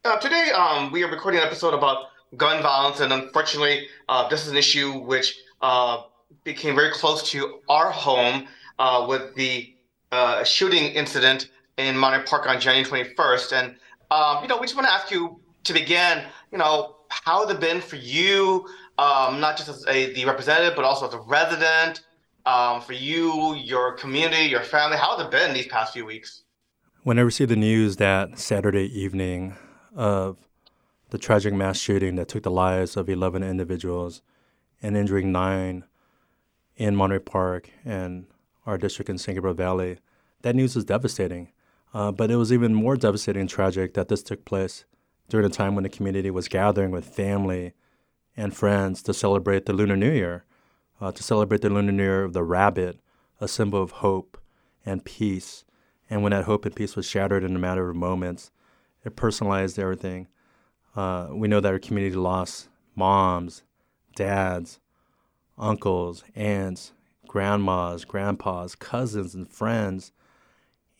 Uh, 0.03 0.17
today, 0.17 0.51
um, 0.51 0.91
we 0.91 1.03
are 1.03 1.09
recording 1.09 1.39
an 1.39 1.47
episode 1.47 1.73
about 1.73 2.07
gun 2.35 2.61
violence, 2.61 2.99
and 2.99 3.13
unfortunately, 3.13 3.87
uh, 4.09 4.27
this 4.27 4.45
is 4.45 4.51
an 4.51 4.57
issue 4.57 4.91
which 4.99 5.39
uh, 5.61 6.03
became 6.43 6.75
very 6.75 6.91
close 6.91 7.29
to 7.31 7.59
our 7.69 7.91
home 7.91 8.47
uh, 8.77 9.05
with 9.07 9.33
the 9.35 9.73
uh, 10.11 10.43
shooting 10.43 10.91
incident 10.93 11.49
in 11.77 11.97
Monterey 11.97 12.25
Park 12.25 12.45
on 12.47 12.59
January 12.59 12.85
21st. 12.85 13.53
And, 13.53 13.75
um, 14.11 14.43
you 14.43 14.49
know, 14.49 14.57
we 14.57 14.65
just 14.67 14.75
want 14.75 14.87
to 14.87 14.93
ask 14.93 15.11
you 15.11 15.39
to 15.65 15.73
begin, 15.73 16.23
you 16.51 16.57
know, 16.57 16.95
how 17.09 17.45
has 17.45 17.55
it 17.55 17.59
been 17.59 17.81
for 17.81 17.97
you, 17.97 18.67
um, 18.97 19.39
not 19.39 19.57
just 19.57 19.69
as 19.69 19.85
a, 19.87 20.13
the 20.13 20.25
representative, 20.25 20.75
but 20.75 20.85
also 20.85 21.07
as 21.07 21.13
a 21.13 21.19
resident, 21.19 22.01
um, 22.45 22.81
for 22.81 22.93
you, 22.93 23.55
your 23.55 23.93
community, 23.93 24.43
your 24.43 24.61
family? 24.61 24.97
How 24.97 25.17
has 25.17 25.25
it 25.25 25.31
been 25.31 25.53
these 25.53 25.67
past 25.67 25.93
few 25.93 26.05
weeks? 26.05 26.43
When 27.03 27.19
I 27.19 27.21
received 27.21 27.51
the 27.51 27.55
news 27.55 27.97
that 27.97 28.39
Saturday 28.39 28.85
evening 28.99 29.55
of 29.95 30.37
the 31.09 31.17
tragic 31.17 31.53
mass 31.53 31.77
shooting 31.77 32.15
that 32.15 32.27
took 32.27 32.43
the 32.43 32.51
lives 32.51 32.97
of 32.97 33.09
11 33.09 33.43
individuals 33.43 34.21
and 34.81 34.97
injuring 34.97 35.31
nine 35.31 35.83
in 36.75 36.95
Monterey 36.95 37.19
Park 37.19 37.69
and 37.83 38.25
our 38.65 38.77
district 38.77 39.09
in 39.09 39.17
San 39.17 39.35
Gabriel 39.35 39.55
Valley, 39.55 39.99
that 40.41 40.55
news 40.55 40.75
was 40.75 40.85
devastating. 40.85 41.51
Uh, 41.93 42.11
but 42.11 42.29
it 42.29 42.35
was 42.35 42.51
even 42.51 42.73
more 42.73 42.97
devastating 42.97 43.41
and 43.41 43.49
tragic 43.49 43.93
that 43.93 44.09
this 44.09 44.21
took 44.21 44.43
place 44.43 44.85
during 45.29 45.45
a 45.45 45.49
time 45.49 45.75
when 45.75 45.83
the 45.83 45.89
community 45.89 46.29
was 46.29 46.47
gathering 46.47 46.91
with 46.91 47.05
family 47.05 47.73
and 48.37 48.55
friends 48.55 49.01
to 49.03 49.13
celebrate 49.13 49.65
the 49.65 49.73
Lunar 49.73 49.95
New 49.95 50.11
Year, 50.11 50.45
uh, 51.01 51.11
to 51.11 51.23
celebrate 51.23 51.61
the 51.61 51.69
Lunar 51.69 51.91
New 51.91 52.03
Year 52.03 52.23
of 52.23 52.33
the 52.33 52.43
rabbit, 52.43 52.99
a 53.39 53.47
symbol 53.47 53.81
of 53.81 53.91
hope 53.91 54.37
and 54.85 55.03
peace. 55.03 55.63
And 56.09 56.21
when 56.21 56.31
that 56.31 56.45
hope 56.45 56.65
and 56.65 56.75
peace 56.75 56.95
was 56.95 57.07
shattered 57.07 57.43
in 57.43 57.55
a 57.55 57.59
matter 57.59 57.89
of 57.89 57.95
moments, 57.95 58.51
it 59.03 59.15
personalized 59.15 59.79
everything. 59.79 60.27
Uh, 60.95 61.29
we 61.31 61.47
know 61.47 61.59
that 61.59 61.71
our 61.71 61.79
community 61.79 62.15
lost 62.15 62.69
moms, 62.95 63.63
dads, 64.15 64.79
uncles, 65.57 66.23
aunts, 66.35 66.93
grandmas, 67.27 68.05
grandpas, 68.05 68.75
cousins, 68.75 69.35
and 69.35 69.49
friends. 69.49 70.11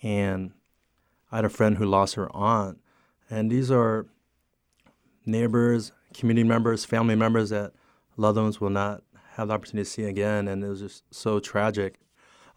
And 0.02 0.52
I 1.32 1.38
had 1.38 1.46
a 1.46 1.50
friend 1.50 1.78
who 1.78 1.86
lost 1.86 2.16
her 2.16 2.34
aunt. 2.36 2.80
And 3.30 3.50
these 3.50 3.72
are 3.72 4.08
neighbors, 5.26 5.92
community 6.14 6.48
members, 6.48 6.86
family 6.86 7.16
members 7.16 7.50
that 7.50 7.74
loved 8.18 8.38
ones 8.38 8.62
will 8.62 8.70
not 8.70 9.04
have 9.34 9.50
the 9.50 9.54
opportunity 9.54 9.84
to 9.84 9.90
see 9.90 10.04
again. 10.04 10.48
And 10.48 10.64
it 10.64 10.68
was 10.68 10.82
just 10.82 11.04
so 11.14 11.40
tragic. 11.40 12.00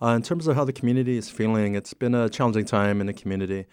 Uh, 0.01 0.09
in 0.09 0.23
terms 0.23 0.47
of 0.47 0.55
how 0.55 0.65
the 0.65 0.73
community 0.73 1.17
is 1.17 1.29
feeling, 1.29 1.75
it's 1.75 1.93
been 1.93 2.15
a 2.15 2.29
challenging 2.29 2.65
time 2.65 3.01
in 3.01 3.09
the 3.09 3.13
community. 3.13 3.67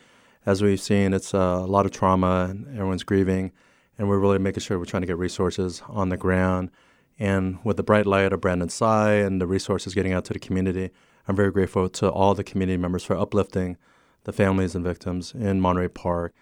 As 0.45 0.61
we've 0.61 0.81
seen, 0.81 1.13
it's 1.13 1.33
uh, 1.33 1.61
a 1.63 1.67
lot 1.67 1.85
of 1.85 1.91
trauma 1.91 2.47
and 2.49 2.67
everyone's 2.67 3.03
grieving. 3.03 3.51
And 3.97 4.09
we're 4.09 4.19
really 4.19 4.39
making 4.39 4.61
sure 4.61 4.77
we're 4.77 4.85
trying 4.85 5.01
to 5.01 5.07
get 5.07 5.17
resources 5.17 5.81
on 5.87 6.09
the 6.09 6.17
ground. 6.17 6.71
And 7.17 7.59
with 7.63 7.77
the 7.77 7.83
bright 7.83 8.05
light 8.05 8.33
of 8.33 8.41
Brandon 8.41 8.69
Tsay 8.69 9.21
and 9.21 9.39
the 9.39 9.47
resources 9.47 9.93
getting 9.93 10.11
out 10.13 10.25
to 10.25 10.33
the 10.33 10.39
community, 10.39 10.89
I'm 11.27 11.35
very 11.35 11.51
grateful 11.51 11.87
to 11.89 12.09
all 12.09 12.33
the 12.33 12.43
community 12.43 12.77
members 12.77 13.03
for 13.03 13.15
uplifting 13.15 13.77
the 14.25 14.33
families 14.33 14.75
and 14.75 14.83
victims 14.83 15.33
in 15.33 15.61
Monterey 15.61 15.87
Park. 15.87 16.33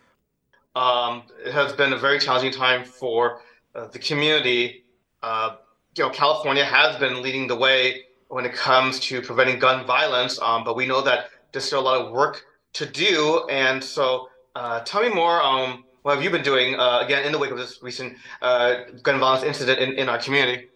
Um, 0.75 1.23
it 1.45 1.53
has 1.53 1.73
been 1.73 1.93
a 1.93 1.97
very 1.97 2.19
challenging 2.19 2.51
time 2.51 2.83
for 2.83 3.41
uh, 3.75 3.87
the 3.87 3.99
community. 3.99 4.85
Uh, 5.21 5.57
you 5.95 6.03
know, 6.03 6.09
California 6.09 6.65
has 6.65 6.97
been 6.97 7.21
leading 7.21 7.47
the 7.47 7.55
way 7.55 8.03
when 8.29 8.45
it 8.45 8.53
comes 8.53 8.99
to 9.01 9.21
preventing 9.21 9.59
gun 9.59 9.85
violence, 9.85 10.39
um, 10.39 10.63
but 10.63 10.75
we 10.75 10.87
know 10.87 11.01
that 11.01 11.29
there's 11.51 11.65
still 11.65 11.81
a 11.81 11.81
lot 11.81 12.01
of 12.01 12.11
work 12.11 12.43
to 12.73 12.85
do. 12.85 13.47
And 13.49 13.83
so, 13.83 14.29
uh, 14.55 14.79
tell 14.81 15.01
me 15.01 15.09
more. 15.09 15.41
What 16.03 16.15
have 16.15 16.23
you 16.23 16.29
been 16.29 16.43
doing 16.43 16.77
uh, 16.77 16.99
again 16.99 17.25
in 17.25 17.31
the 17.31 17.39
wake 17.39 17.51
of 17.51 17.57
this 17.57 17.81
recent 17.81 18.17
uh, 18.41 18.75
gun 19.01 19.19
violence 19.21 19.43
incident 19.43 19.79
in, 19.79 19.93
in 19.97 20.09
our 20.09 20.17
community? 20.17 20.67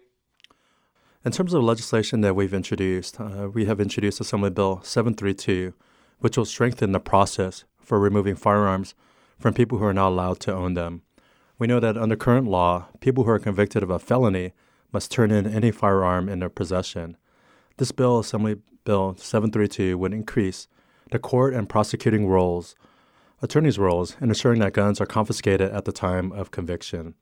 In 1.26 1.34
terms 1.34 1.54
of 1.54 1.64
legislation 1.64 2.22
that 2.22 2.34
we've 2.34 2.54
introduced, 2.54 3.20
uh, 3.20 3.50
we 3.54 3.66
have 3.66 3.82
introduced 3.82 4.22
Assembly 4.22 4.50
Bill 4.50 4.80
732, 4.84 5.74
which 6.20 6.38
will 6.38 6.46
strengthen 6.46 6.94
the 6.94 7.02
process 7.02 7.66
for 7.78 8.00
removing 8.00 8.38
firearms 8.38 8.96
from 9.40 9.54
people 9.54 9.78
who 9.78 9.86
are 9.86 9.94
not 9.94 10.10
allowed 10.10 10.40
to 10.42 10.54
own 10.54 10.74
them. 10.74 11.02
We 11.60 11.68
know 11.68 11.80
that 11.80 11.98
under 11.98 12.16
current 12.16 12.48
law, 12.48 12.88
people 13.00 13.24
who 13.24 13.32
are 13.32 13.40
convicted 13.40 13.84
of 13.84 13.90
a 13.90 14.00
felony 14.00 14.54
must 14.92 15.12
turn 15.12 15.32
in 15.32 15.48
any 15.48 15.72
firearm 15.72 16.30
in 16.30 16.40
their 16.40 16.50
possession. 16.50 17.18
This 17.78 17.92
bill, 17.92 18.20
Assembly 18.20 18.58
Bill 18.86 19.16
732, 19.18 19.98
would 19.98 20.14
increase 20.14 20.68
the 21.12 21.20
court 21.20 21.54
and 21.54 21.70
prosecuting 21.70 22.28
roles, 22.28 22.76
attorneys' 23.42 23.80
roles, 23.80 24.18
in 24.22 24.30
ensuring 24.30 24.60
that 24.60 24.74
guns 24.74 25.00
are 25.00 25.06
confiscated 25.06 25.72
at 25.72 25.86
the 25.86 25.92
time 25.92 26.32
of 26.32 26.52
conviction. 26.52 27.16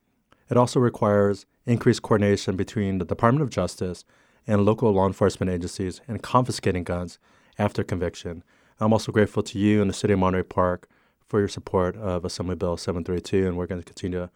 It 0.49 0.58
also 0.58 0.80
requires 0.80 1.45
increased 1.65 2.04
coordination 2.04 2.56
between 2.56 2.99
the 2.99 3.06
Department 3.06 3.43
of 3.43 3.49
Justice 3.49 4.06
and 4.47 4.63
local 4.63 4.91
law 4.91 5.08
enforcement 5.08 5.51
agencies 5.51 6.01
in 6.08 6.19
confiscating 6.19 6.84
guns 6.84 7.17
after 7.58 7.84
conviction. 7.84 8.43
I'm 8.80 8.93
also 8.93 9.12
grateful 9.12 9.43
to 9.43 9.60
you 9.60 9.82
and 9.82 9.89
the 9.89 9.93
City 9.93 10.13
of 10.13 10.19
Monterey 10.19 10.43
Park 10.43 10.88
for 11.36 11.41
your 11.41 11.50
support 11.50 11.98
of 11.98 12.24
Assembly 12.24 12.56
Bill 12.56 12.78
732, 12.78 13.45
and 13.45 13.58
we're 13.58 13.65
going 13.65 13.82
to 13.82 13.86
continue. 13.86 14.30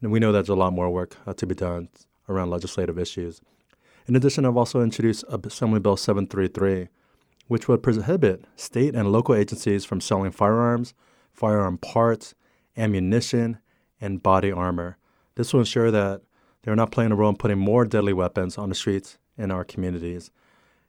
We 0.00 0.18
know 0.18 0.32
there's 0.32 0.48
a 0.48 0.54
lot 0.54 0.72
more 0.72 0.88
work 0.88 1.14
uh, 1.26 1.34
to 1.34 1.46
be 1.46 1.54
done 1.54 1.90
around 2.26 2.48
legislative 2.48 2.98
issues. 2.98 3.42
In 4.06 4.16
addition, 4.16 4.46
I've 4.46 4.56
also 4.56 4.80
introduced 4.80 5.26
Assembly 5.28 5.78
Bill 5.78 5.98
733, 5.98 6.88
which 7.48 7.68
would 7.68 7.82
prohibit 7.82 8.46
state 8.56 8.94
and 8.94 9.12
local 9.12 9.34
agencies 9.34 9.84
from 9.84 10.00
selling 10.00 10.30
firearms, 10.30 10.94
firearm 11.34 11.76
parts, 11.76 12.34
ammunition, 12.78 13.58
and 14.00 14.22
body 14.22 14.50
armor. 14.50 14.96
This 15.34 15.52
will 15.52 15.60
ensure 15.60 15.90
that 15.90 16.22
they're 16.62 16.74
not 16.74 16.92
playing 16.92 17.12
a 17.12 17.14
role 17.14 17.28
in 17.28 17.36
putting 17.36 17.58
more 17.58 17.84
deadly 17.84 18.14
weapons 18.14 18.56
on 18.56 18.70
the 18.70 18.74
streets 18.74 19.18
in 19.36 19.50
our 19.50 19.64
communities. 19.64 20.30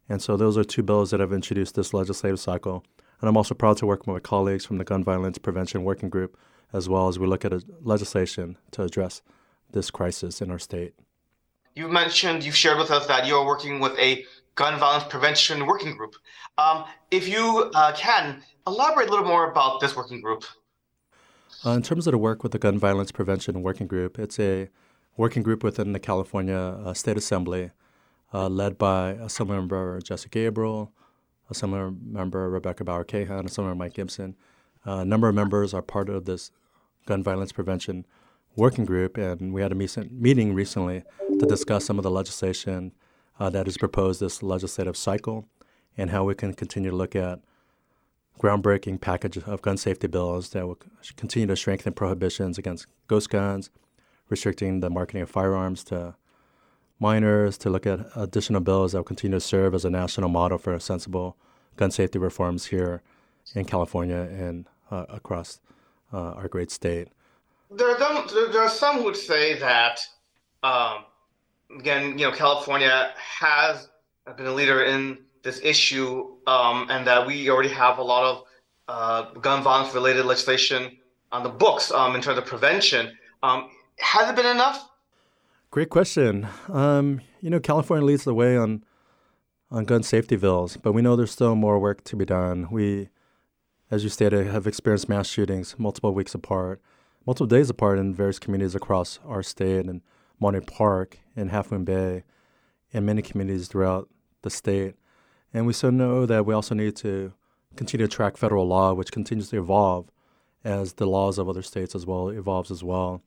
And 0.08 0.22
so 0.22 0.38
those 0.38 0.58
are 0.58 0.63
two 0.63 0.84
bills 0.84 1.12
that 1.12 1.19
I've 1.19 1.34
introduced 1.34 1.76
this 1.76 1.93
legislative 1.93 2.39
cycle. 2.39 2.86
And 3.21 3.29
I'm 3.29 3.38
also 3.38 3.53
proud 3.53 3.77
to 3.77 3.86
work 3.86 4.01
with 4.01 4.13
my 4.13 4.19
colleagues 4.19 4.65
from 4.65 4.77
the 4.77 4.84
Gun 4.84 5.03
Violence 5.03 5.38
Prevention 5.38 5.84
Working 5.84 6.10
Group, 6.10 6.38
as 6.71 6.88
well 6.88 7.08
as 7.08 7.19
we 7.19 7.27
look 7.27 7.43
at 7.45 7.53
legislation 7.86 8.58
to 8.71 8.84
address 8.84 9.21
this 9.71 9.91
crisis 9.91 10.41
in 10.41 10.51
our 10.51 10.60
state. 10.60 10.93
You 11.75 11.88
mentioned, 11.88 12.43
you've 12.43 12.55
shared 12.55 12.77
with 12.77 12.91
us 12.91 13.08
that 13.08 13.27
you're 13.27 13.45
working 13.45 13.79
with 13.79 13.97
a 13.99 14.25
gun 14.55 14.77
violence 14.79 15.05
prevention 15.05 15.65
working 15.65 15.95
group. 15.95 16.15
Um, 16.58 16.86
if 17.12 17.27
you 17.27 17.71
uh, 17.73 17.93
can, 17.95 18.43
elaborate 18.67 19.08
a 19.08 19.12
little 19.12 19.25
more 19.25 19.49
about 19.51 19.79
this 19.79 19.95
working 19.95 20.21
group. 20.21 20.43
Uh, 21.65 21.71
in 21.71 21.82
terms 21.82 22.08
of 22.08 22.12
the 22.12 22.17
work 22.17 22.43
with 22.43 22.51
the 22.51 22.60
Gun 22.60 22.79
Violence 22.79 23.12
Prevention 23.12 23.62
Working 23.62 23.88
Group, 23.88 24.17
it's 24.17 24.39
a 24.39 24.69
working 25.17 25.43
group 25.43 25.63
within 25.63 25.91
the 25.91 25.99
California 25.99 26.55
uh, 26.55 26.93
State 26.93 27.17
Assembly 27.17 27.71
uh, 28.34 28.47
led 28.47 28.77
by 28.77 29.13
Assemblymember 29.15 30.01
Jesse 30.03 30.29
Gabriel, 30.29 30.93
Assemblymember 31.51 32.01
member 32.01 32.49
Rebecca 32.49 32.83
Bauer 32.83 33.03
Kahan, 33.03 33.45
Assemblymember 33.45 33.77
Mike 33.77 33.93
Gipson. 33.93 34.35
Uh, 34.85 34.99
a 34.99 35.05
number 35.05 35.27
of 35.27 35.35
members 35.35 35.73
are 35.73 35.81
part 35.81 36.09
of 36.09 36.25
this 36.25 36.51
gun 37.05 37.23
violence 37.23 37.51
prevention 37.51 38.05
working 38.55 38.85
group, 38.85 39.17
and 39.17 39.53
we 39.53 39.62
had 39.62 39.71
a 39.71 39.75
recent 39.75 40.12
meeting 40.12 40.53
recently 40.53 41.03
to 41.39 41.45
discuss 41.45 41.85
some 41.85 41.97
of 41.97 42.03
the 42.03 42.12
legislation 42.12 42.91
uh, 43.39 43.49
that 43.49 43.67
is 43.67 43.77
proposed 43.77 44.19
this 44.19 44.43
legislative 44.43 44.97
cycle 44.97 45.47
and 45.97 46.09
how 46.09 46.23
we 46.23 46.35
can 46.35 46.53
continue 46.53 46.89
to 46.89 46.95
look 46.95 47.15
at 47.15 47.39
groundbreaking 48.39 49.01
package 49.01 49.38
of 49.38 49.62
gun 49.62 49.77
safety 49.77 50.07
bills 50.07 50.49
that 50.49 50.65
will 50.65 50.79
continue 51.17 51.47
to 51.47 51.55
strengthen 51.55 51.93
prohibitions 51.93 52.57
against 52.57 52.88
ghost 53.07 53.29
guns, 53.29 53.69
restricting 54.29 54.79
the 54.79 54.89
marketing 54.89 55.21
of 55.21 55.29
firearms 55.29 55.83
to 55.83 56.15
minors, 56.99 57.57
to 57.59 57.69
look 57.69 57.88
at 57.88 57.99
additional 58.15 58.62
bills 58.62 58.91
that 58.91 58.99
will 58.99 59.03
continue 59.03 59.38
to 59.38 59.41
serve 59.41 59.73
as 59.73 59.85
a 59.85 59.89
national 59.89 60.29
model 60.29 60.57
for 60.57 60.77
sensible 60.79 61.38
gun 61.77 61.91
safety 61.91 62.19
reforms 62.19 62.65
here 62.65 63.01
in 63.55 63.65
California 63.65 64.17
and 64.17 64.65
uh, 64.91 65.05
across 65.09 65.62
uh, 66.13 66.31
our 66.31 66.47
great 66.47 66.71
state. 66.71 67.07
There 67.71 67.89
are, 67.89 67.99
some, 67.99 68.51
there 68.51 68.62
are 68.62 68.69
some 68.69 68.97
who 68.97 69.03
would 69.05 69.15
say 69.15 69.57
that, 69.59 69.99
um, 70.63 71.05
again, 71.77 72.17
you 72.17 72.25
know, 72.25 72.31
California 72.31 73.12
has 73.15 73.89
been 74.35 74.47
a 74.47 74.53
leader 74.53 74.83
in 74.83 75.19
this 75.43 75.62
issue 75.63 76.35
um, 76.47 76.88
and 76.89 77.05
that 77.07 77.25
we 77.25 77.49
already 77.49 77.69
have 77.69 77.99
a 77.99 78.03
lot 78.03 78.23
of 78.23 78.43
uh, 78.88 79.33
gun 79.39 79.63
violence 79.63 79.93
related 79.93 80.25
legislation 80.25 80.97
on 81.31 81.43
the 81.43 81.49
books 81.49 81.91
um, 81.91 82.15
in 82.15 82.21
terms 82.21 82.38
of 82.38 82.45
prevention. 82.45 83.15
Um, 83.43 83.69
has 83.99 84.29
it 84.29 84.35
been 84.35 84.47
enough? 84.47 84.88
Great 85.71 85.91
question. 85.91 86.47
Um, 86.67 87.21
you 87.41 87.51
know, 87.51 87.60
California 87.60 88.03
leads 88.03 88.23
the 88.23 88.34
way 88.34 88.58
on 88.58 88.84
on 89.69 89.86
gun 89.86 90.01
safety 90.01 90.36
bills, 90.36 90.77
but 90.77 90.93
we 90.93 91.03
know 91.03 91.15
there's 91.15 91.29
still 91.29 91.53
more 91.53 91.77
work 91.77 92.03
to 92.05 92.15
be 92.15 92.25
done. 92.25 92.67
We, 92.71 93.10
as 93.91 94.03
you 94.03 94.10
stated, 94.10 94.47
have 94.47 94.65
experienced 94.65 95.08
mass 95.08 95.27
shootings 95.27 95.75
multiple 95.77 96.12
weeks 96.12 96.34
apart, 96.34 96.82
multiple 97.27 97.45
days 97.45 97.69
apart 97.69 97.99
in 97.99 98.15
various 98.15 98.39
communities 98.39 98.73
across 98.73 99.19
our 99.23 99.43
state 99.43 99.86
and 99.86 100.01
Monterey 100.39 100.65
Park 100.65 101.19
and 101.36 101.51
Half 101.51 101.71
Moon 101.71 101.84
Bay, 101.84 102.23
and 102.91 103.05
many 103.05 103.21
communities 103.21 103.67
throughout 103.67 104.10
the 104.41 104.49
state. 104.49 104.95
And 105.53 105.67
we 105.67 105.73
still 105.73 105.91
know 105.91 106.25
that 106.25 106.47
we 106.47 106.53
also 106.55 106.73
need 106.73 106.95
to 106.95 107.32
continue 107.75 108.08
to 108.08 108.12
track 108.12 108.38
federal 108.38 108.67
law, 108.67 108.93
which 108.93 109.12
continues 109.12 109.49
to 109.49 109.60
evolve 109.60 110.10
as 110.63 110.93
the 110.93 111.05
laws 111.05 111.38
of 111.38 111.47
other 111.47 111.62
states 111.62 111.93
as 111.93 112.08
well 112.08 112.29
evolves 112.29 112.71
as 112.71 112.84
well. 112.84 113.21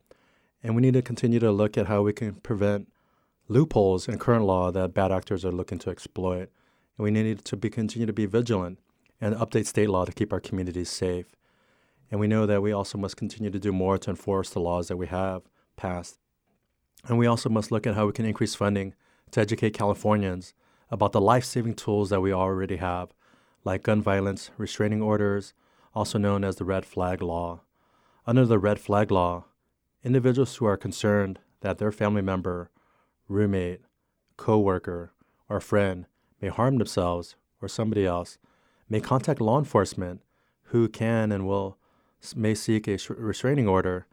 And 0.63 0.77
we 0.77 0.83
need 0.83 0.95
to 0.95 1.03
continue 1.03 1.41
to 1.41 1.51
look 1.51 1.77
at 1.77 1.87
how 1.87 2.03
we 2.03 2.13
can 2.13 2.35
prevent 2.35 2.93
loopholes 3.49 4.09
in 4.09 4.19
current 4.19 4.45
law 4.45 4.71
that 4.71 4.95
bad 4.95 5.13
actors 5.13 5.45
are 5.45 5.53
looking 5.53 5.79
to 5.81 5.91
exploit. 5.91 6.51
And 6.97 7.05
we 7.05 7.11
need 7.11 7.45
to 7.45 7.57
be, 7.57 7.71
continue 7.71 8.07
to 8.07 8.13
be 8.13 8.27
vigilant 8.27 8.79
and 9.21 9.35
update 9.35 9.67
state 9.67 9.91
law 9.91 10.05
to 10.05 10.13
keep 10.13 10.33
our 10.33 10.41
communities 10.41 10.91
safe. 10.91 11.27
And 12.11 12.21
we 12.21 12.27
know 12.27 12.47
that 12.47 12.63
we 12.63 12.73
also 12.73 12.99
must 12.99 13.17
continue 13.17 13.51
to 13.51 13.59
do 13.59 13.73
more 13.73 13.99
to 13.99 14.11
enforce 14.11 14.51
the 14.51 14.61
laws 14.61 14.89
that 14.89 14.97
we 14.97 15.07
have 15.07 15.43
passed 15.77 16.19
And 17.09 17.19
we 17.19 17.27
also 17.27 17.49
must 17.49 17.73
look 17.73 17.87
at 17.87 17.95
how 17.95 18.07
we 18.07 18.13
can 18.13 18.27
increase 18.27 18.55
funding 18.55 18.95
to 19.33 19.41
educate 19.41 19.75
Californians 19.75 20.55
about 20.91 21.13
the 21.13 21.21
life 21.21 21.45
saving 21.45 21.75
tools 21.75 22.11
that 22.11 22.21
we 22.21 22.33
already 22.33 22.77
have, 22.77 23.13
like 23.65 23.83
gun 23.83 24.03
violence 24.03 24.51
restraining 24.59 25.03
orders, 25.03 25.55
also 25.95 26.19
known 26.19 26.45
as 26.45 26.57
the 26.57 26.65
red 26.65 26.85
flag 26.85 27.23
law. 27.23 27.61
Under 28.27 28.45
the 28.47 28.59
red 28.59 28.79
flag 28.79 29.11
law, 29.11 29.47
individuals 30.05 30.57
who 30.57 30.67
are 30.67 30.77
concerned 30.77 31.39
that 31.61 31.79
their 31.79 31.93
family 31.93 32.23
member, 32.23 32.71
roommate, 33.29 33.81
co 34.37 34.59
worker, 34.59 35.13
or 35.49 35.61
friend 35.61 36.07
may 36.41 36.49
harm 36.49 36.79
themselves 36.79 37.37
or 37.61 37.69
somebody 37.69 38.05
else 38.05 38.39
may 38.89 39.01
contact 39.01 39.41
law 39.41 39.59
enforcement 39.59 40.23
who 40.65 40.89
can 40.89 41.33
and 41.33 41.47
will 41.47 41.79
may 42.37 42.55
seek 42.55 42.87
a 42.87 42.99
restraining 43.09 43.69
order 43.69 44.07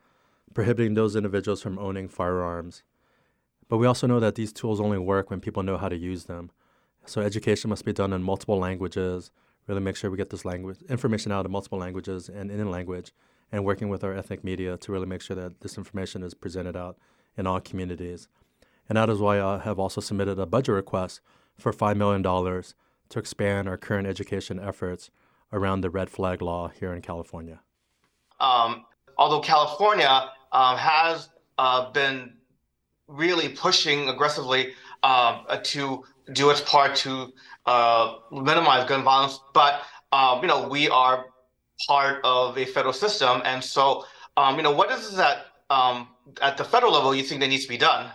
prohibiting 0.53 0.93
those 0.93 1.15
individuals 1.15 1.61
from 1.61 1.77
owning 1.77 2.07
firearms. 2.07 2.83
But 3.67 3.77
we 3.77 3.85
also 3.85 4.07
know 4.07 4.19
that 4.19 4.35
these 4.35 4.51
tools 4.51 4.79
only 4.79 4.97
work 4.97 5.29
when 5.29 5.41
people 5.41 5.63
know 5.63 5.77
how 5.77 5.89
to 5.89 5.95
use 5.95 6.25
them. 6.25 6.51
So 7.05 7.21
education 7.21 7.69
must 7.69 7.85
be 7.85 7.93
done 7.93 8.13
in 8.13 8.23
multiple 8.23 8.57
languages. 8.57 9.31
Really 9.67 9.81
make 9.81 9.95
sure 9.95 10.09
we 10.09 10.17
get 10.17 10.31
this 10.31 10.45
language 10.45 10.77
information 10.89 11.31
out 11.31 11.45
in 11.45 11.51
multiple 11.51 11.77
languages 11.77 12.29
and 12.29 12.49
in 12.49 12.59
a 12.59 12.69
language, 12.69 13.11
and 13.51 13.65
working 13.65 13.89
with 13.89 14.03
our 14.03 14.13
ethnic 14.13 14.43
media 14.43 14.77
to 14.77 14.91
really 14.91 15.05
make 15.05 15.21
sure 15.21 15.35
that 15.35 15.61
this 15.61 15.77
information 15.77 16.23
is 16.23 16.33
presented 16.33 16.75
out 16.75 16.97
in 17.37 17.47
all 17.47 17.59
communities. 17.59 18.27
And 18.87 18.97
that 18.97 19.09
is 19.09 19.19
why 19.19 19.39
I 19.41 19.59
have 19.59 19.79
also 19.79 20.01
submitted 20.01 20.39
a 20.39 20.45
budget 20.45 20.75
request 20.75 21.21
for 21.57 21.71
$5 21.71 21.95
million 21.95 22.23
to 22.23 23.19
expand 23.19 23.67
our 23.67 23.77
current 23.77 24.07
education 24.07 24.59
efforts 24.59 25.09
around 25.51 25.81
the 25.81 25.89
red 25.89 26.09
flag 26.09 26.41
law 26.41 26.69
here 26.69 26.93
in 26.93 27.01
California. 27.01 27.59
Um, 28.39 28.85
although 29.17 29.41
California 29.41 30.29
um, 30.51 30.77
has 30.77 31.29
uh, 31.57 31.91
been 31.91 32.33
really 33.07 33.49
pushing 33.49 34.09
aggressively 34.09 34.73
uh, 35.03 35.57
to 35.63 36.03
do 36.33 36.49
its 36.49 36.61
part 36.61 36.95
to 36.95 37.33
uh, 37.65 38.15
minimize 38.31 38.87
gun 38.87 39.03
violence, 39.03 39.39
but 39.53 39.81
um, 40.11 40.41
you 40.41 40.47
know 40.47 40.67
we 40.67 40.89
are 40.89 41.25
part 41.87 42.21
of 42.23 42.57
a 42.57 42.65
federal 42.65 42.93
system, 42.93 43.41
and 43.45 43.63
so 43.63 44.05
um, 44.37 44.57
you 44.57 44.63
know 44.63 44.71
what 44.71 44.91
is 44.91 45.15
that 45.15 45.47
um, 45.69 46.07
at 46.41 46.57
the 46.57 46.63
federal 46.63 46.91
level 46.91 47.13
you 47.13 47.23
think 47.23 47.41
that 47.41 47.47
needs 47.47 47.63
to 47.63 47.69
be 47.69 47.77
done? 47.77 48.11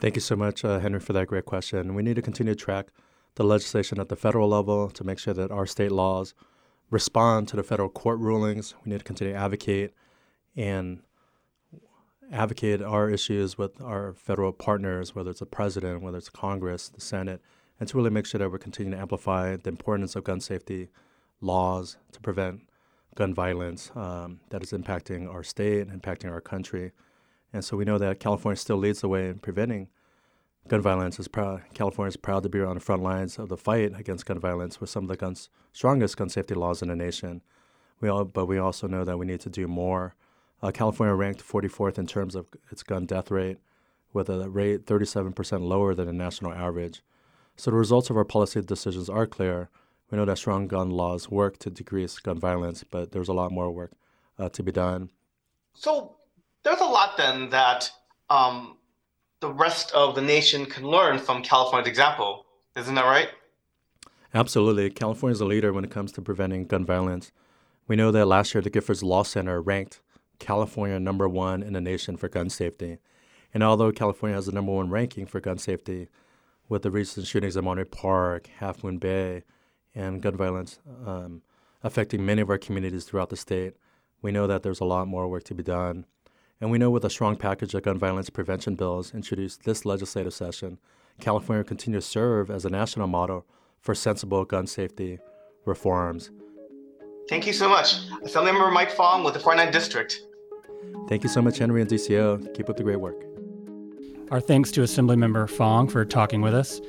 Thank 0.00 0.14
you 0.14 0.20
so 0.20 0.34
much, 0.34 0.64
uh, 0.64 0.78
Henry, 0.78 1.00
for 1.00 1.12
that 1.12 1.26
great 1.26 1.44
question. 1.44 1.94
We 1.94 2.02
need 2.02 2.16
to 2.16 2.22
continue 2.22 2.54
to 2.54 2.58
track 2.58 2.86
the 3.34 3.44
legislation 3.44 4.00
at 4.00 4.08
the 4.08 4.16
federal 4.16 4.48
level 4.48 4.88
to 4.90 5.04
make 5.04 5.18
sure 5.18 5.34
that 5.34 5.50
our 5.50 5.66
state 5.66 5.92
laws 5.92 6.34
respond 6.90 7.48
to 7.48 7.56
the 7.56 7.62
federal 7.62 7.88
court 7.88 8.18
rulings. 8.18 8.74
We 8.84 8.90
need 8.90 8.98
to 8.98 9.04
continue 9.04 9.34
to 9.34 9.38
advocate 9.38 9.92
and 10.56 11.02
advocate 12.32 12.82
our 12.82 13.10
issues 13.10 13.58
with 13.58 13.80
our 13.80 14.14
federal 14.14 14.52
partners, 14.52 15.14
whether 15.14 15.30
it's 15.30 15.40
the 15.40 15.46
president, 15.46 16.02
whether 16.02 16.18
it's 16.18 16.30
Congress, 16.30 16.88
the 16.88 17.00
Senate, 17.00 17.40
and 17.78 17.88
to 17.88 17.96
really 17.96 18.10
make 18.10 18.26
sure 18.26 18.38
that 18.38 18.50
we're 18.50 18.58
continuing 18.58 18.96
to 18.96 19.00
amplify 19.00 19.56
the 19.56 19.68
importance 19.68 20.16
of 20.16 20.24
gun 20.24 20.40
safety 20.40 20.88
laws 21.40 21.96
to 22.12 22.20
prevent 22.20 22.62
gun 23.14 23.34
violence 23.34 23.90
um, 23.94 24.40
that 24.50 24.62
is 24.62 24.72
impacting 24.72 25.32
our 25.32 25.42
state, 25.42 25.86
and 25.86 26.02
impacting 26.02 26.30
our 26.30 26.40
country. 26.40 26.92
And 27.52 27.64
so 27.64 27.76
we 27.76 27.84
know 27.84 27.98
that 27.98 28.20
California 28.20 28.56
still 28.56 28.76
leads 28.76 29.00
the 29.00 29.08
way 29.08 29.28
in 29.28 29.38
preventing 29.38 29.88
gun 30.68 30.80
violence. 30.80 31.18
Is 31.18 31.28
proud, 31.28 31.62
California 31.74 32.08
is 32.08 32.16
proud 32.16 32.42
to 32.44 32.48
be 32.48 32.60
on 32.60 32.74
the 32.74 32.80
front 32.80 33.02
lines 33.02 33.38
of 33.38 33.48
the 33.48 33.56
fight 33.56 33.98
against 33.98 34.26
gun 34.26 34.38
violence 34.38 34.80
with 34.80 34.90
some 34.90 35.04
of 35.04 35.08
the 35.08 35.16
guns, 35.16 35.48
strongest 35.72 36.16
gun 36.16 36.28
safety 36.28 36.54
laws 36.54 36.82
in 36.82 36.88
the 36.88 36.96
nation. 36.96 37.42
We 38.00 38.08
all, 38.08 38.24
but 38.24 38.46
we 38.46 38.58
also 38.58 38.86
know 38.86 39.04
that 39.04 39.18
we 39.18 39.26
need 39.26 39.40
to 39.40 39.50
do 39.50 39.66
more. 39.66 40.14
Uh, 40.62 40.70
California 40.70 41.14
ranked 41.14 41.42
44th 41.42 41.98
in 41.98 42.06
terms 42.06 42.34
of 42.34 42.46
its 42.70 42.82
gun 42.82 43.06
death 43.06 43.30
rate, 43.30 43.58
with 44.12 44.28
a 44.28 44.48
rate 44.48 44.86
37% 44.86 45.60
lower 45.60 45.94
than 45.94 46.06
the 46.06 46.12
national 46.12 46.52
average. 46.52 47.02
So 47.56 47.70
the 47.70 47.76
results 47.76 48.10
of 48.10 48.16
our 48.16 48.24
policy 48.24 48.60
decisions 48.62 49.08
are 49.08 49.26
clear. 49.26 49.68
We 50.10 50.18
know 50.18 50.24
that 50.24 50.38
strong 50.38 50.66
gun 50.66 50.90
laws 50.90 51.30
work 51.30 51.58
to 51.58 51.70
decrease 51.70 52.18
gun 52.18 52.38
violence, 52.38 52.84
but 52.84 53.12
there's 53.12 53.28
a 53.28 53.32
lot 53.32 53.52
more 53.52 53.70
work 53.70 53.92
uh, 54.38 54.48
to 54.50 54.62
be 54.62 54.72
done. 54.72 55.10
So 55.74 56.16
there's 56.64 56.80
a 56.80 56.84
lot 56.84 57.16
then 57.16 57.50
that 57.50 57.90
um, 58.28 58.76
the 59.40 59.52
rest 59.52 59.92
of 59.92 60.14
the 60.14 60.22
nation 60.22 60.66
can 60.66 60.84
learn 60.84 61.18
from 61.18 61.42
California's 61.42 61.88
example. 61.88 62.46
Isn't 62.76 62.94
that 62.94 63.04
right? 63.04 63.28
Absolutely. 64.34 64.90
California 64.90 65.32
is 65.32 65.40
a 65.40 65.46
leader 65.46 65.72
when 65.72 65.84
it 65.84 65.90
comes 65.90 66.12
to 66.12 66.22
preventing 66.22 66.66
gun 66.66 66.84
violence. 66.84 67.32
We 67.88 67.96
know 67.96 68.12
that 68.12 68.26
last 68.26 68.54
year 68.54 68.62
the 68.62 68.70
Giffords 68.70 69.02
Law 69.02 69.22
Center 69.24 69.60
ranked 69.60 70.00
California 70.38 71.00
number 71.00 71.28
one 71.28 71.62
in 71.62 71.72
the 71.72 71.80
nation 71.80 72.16
for 72.16 72.28
gun 72.28 72.48
safety. 72.48 72.98
And 73.52 73.62
although 73.62 73.90
California 73.90 74.36
has 74.36 74.46
the 74.46 74.52
number 74.52 74.72
one 74.72 74.90
ranking 74.90 75.26
for 75.26 75.40
gun 75.40 75.58
safety, 75.58 76.08
with 76.68 76.82
the 76.82 76.90
recent 76.90 77.26
shootings 77.26 77.56
at 77.56 77.64
Monterey 77.64 77.84
Park, 77.84 78.48
Half 78.58 78.84
Moon 78.84 78.98
Bay, 78.98 79.42
and 79.94 80.22
gun 80.22 80.36
violence 80.36 80.78
um, 81.06 81.42
affecting 81.82 82.24
many 82.24 82.42
of 82.42 82.50
our 82.50 82.58
communities 82.58 83.04
throughout 83.04 83.30
the 83.30 83.36
state, 83.36 83.74
we 84.22 84.32
know 84.32 84.46
that 84.46 84.62
there's 84.62 84.80
a 84.80 84.84
lot 84.84 85.08
more 85.08 85.28
work 85.28 85.44
to 85.44 85.54
be 85.54 85.62
done. 85.62 86.06
And 86.60 86.70
we 86.70 86.78
know 86.78 86.90
with 86.90 87.04
a 87.04 87.10
strong 87.10 87.36
package 87.36 87.74
of 87.74 87.82
gun 87.82 87.98
violence 87.98 88.28
prevention 88.28 88.74
bills 88.74 89.14
introduced 89.14 89.64
this 89.64 89.86
legislative 89.86 90.34
session, 90.34 90.78
California 91.20 91.60
will 91.60 91.68
continue 91.68 92.00
to 92.00 92.06
serve 92.06 92.50
as 92.50 92.64
a 92.64 92.70
national 92.70 93.06
model 93.06 93.46
for 93.80 93.94
sensible 93.94 94.44
gun 94.44 94.66
safety 94.66 95.18
reforms. 95.64 96.30
Thank 97.28 97.46
you 97.46 97.52
so 97.52 97.68
much. 97.68 98.08
Assemblymember 98.24 98.72
Mike 98.72 98.90
Fong 98.90 99.24
with 99.24 99.34
the 99.34 99.40
49th 99.40 99.72
District. 99.72 100.20
Thank 101.08 101.22
you 101.22 101.28
so 101.28 101.40
much, 101.40 101.58
Henry 101.58 101.80
and 101.80 101.90
DCO. 101.90 102.54
Keep 102.54 102.68
up 102.68 102.76
the 102.76 102.82
great 102.82 103.00
work. 103.00 103.24
Our 104.30 104.40
thanks 104.40 104.70
to 104.72 104.82
Assemblymember 104.82 105.48
Fong 105.48 105.88
for 105.88 106.04
talking 106.04 106.40
with 106.40 106.54
us. 106.54 106.80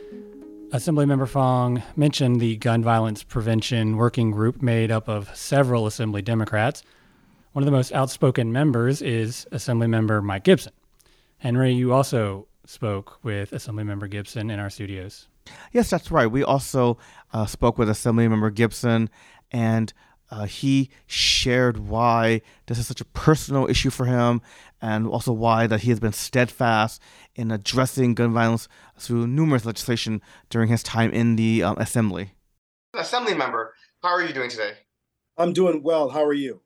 Assemblymember 0.72 1.28
Fong 1.28 1.84
mentioned 1.98 2.40
the 2.40 2.56
gun 2.56 2.82
violence 2.82 3.24
prevention 3.24 3.98
working 3.98 4.32
group 4.32 4.62
made 4.62 4.90
up 4.90 5.10
of 5.10 5.36
several 5.36 5.86
Assembly 5.86 6.22
Democrats. 6.22 6.82
One 7.52 7.62
of 7.62 7.66
the 7.66 7.74
most 7.74 7.92
outspoken 7.92 8.54
members 8.54 9.02
is 9.02 9.46
Assemblymember 9.52 10.24
Mike 10.24 10.46
Gipson. 10.46 10.72
Henry, 11.40 11.74
you 11.74 11.92
also 11.92 12.48
spoke 12.66 13.22
with 13.22 13.52
Assemblymember 13.52 14.10
Gipson 14.10 14.50
in 14.50 14.60
our 14.60 14.70
studios. 14.70 15.28
Yes, 15.74 15.90
that's 15.90 16.10
right. 16.10 16.28
We 16.28 16.42
also 16.42 16.98
uh, 17.34 17.48
spoke 17.48 17.78
with 17.78 17.90
Assemblymember 17.90 18.52
Gipson, 18.52 19.10
and 19.52 19.92
uh, 20.32 20.46
he 20.46 20.90
shared 21.06 21.78
why 21.78 22.42
this 22.68 22.80
is 22.80 22.88
such 22.88 23.02
a 23.02 23.06
personal 23.06 23.70
issue 23.70 23.90
for 23.90 24.06
him, 24.06 24.42
and 24.82 25.06
also 25.06 25.34
why 25.34 25.68
that 25.68 25.82
he 25.82 25.90
has 25.90 26.00
been 26.00 26.14
steadfast 26.14 27.02
in 27.36 27.52
addressing 27.52 28.14
gun 28.14 28.34
violence 28.34 28.70
through 28.98 29.28
numerous 29.28 29.66
legislation 29.66 30.22
during 30.50 30.70
his 30.70 30.82
time 30.82 31.12
in 31.12 31.36
the 31.36 31.62
um, 31.62 31.78
assembly. 31.78 32.32
Assembly 32.94 33.34
member, 33.34 33.76
how 34.02 34.10
are 34.10 34.24
you 34.24 34.34
doing 34.34 34.50
today? 34.50 34.74
I'm 35.38 35.54
doing 35.54 35.84
well. 35.84 36.10
How 36.10 36.24
are 36.24 36.34
you? 36.34 36.62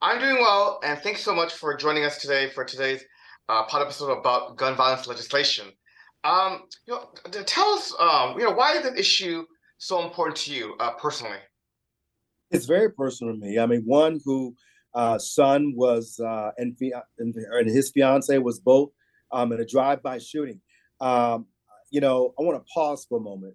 I'm 0.00 0.20
doing 0.20 0.36
well, 0.36 0.78
and 0.84 0.98
thanks 1.00 1.22
so 1.22 1.34
much 1.34 1.54
for 1.54 1.76
joining 1.76 2.04
us 2.04 2.18
today 2.18 2.50
for 2.50 2.64
today's 2.64 3.02
uh, 3.48 3.64
pod 3.64 3.82
episode 3.82 4.12
about 4.12 4.56
gun 4.56 4.76
violence 4.76 5.06
legislation. 5.06 5.66
Um, 6.24 6.64
you 6.86 6.94
know, 6.94 7.10
tell 7.44 7.70
us, 7.70 7.94
um, 7.98 8.38
you 8.38 8.44
know, 8.44 8.52
why 8.52 8.74
is 8.74 8.82
that 8.82 8.98
issue 8.98 9.44
so 9.78 10.04
important 10.04 10.36
to 10.38 10.52
you 10.52 10.74
uh, 10.78 10.92
personally? 10.92 11.38
It's 12.50 12.66
very 12.66 12.90
personal 12.90 13.34
to 13.34 13.38
me. 13.38 13.58
I 13.58 13.66
mean, 13.66 13.82
one 13.82 14.20
who 14.24 14.54
uh, 14.94 15.18
son 15.18 15.74
was 15.76 16.18
uh, 16.18 16.50
and, 16.56 16.76
and, 17.18 17.68
his 17.68 17.90
fiance 17.90 18.36
was 18.38 18.58
both 18.58 18.90
um, 19.32 19.52
in 19.52 19.60
a 19.60 19.66
drive-by 19.66 20.18
shooting. 20.18 20.60
Um, 21.00 21.46
you 21.90 22.00
know, 22.00 22.34
I 22.38 22.42
want 22.42 22.58
to 22.58 22.72
pause 22.72 23.06
for 23.08 23.18
a 23.18 23.20
moment, 23.22 23.54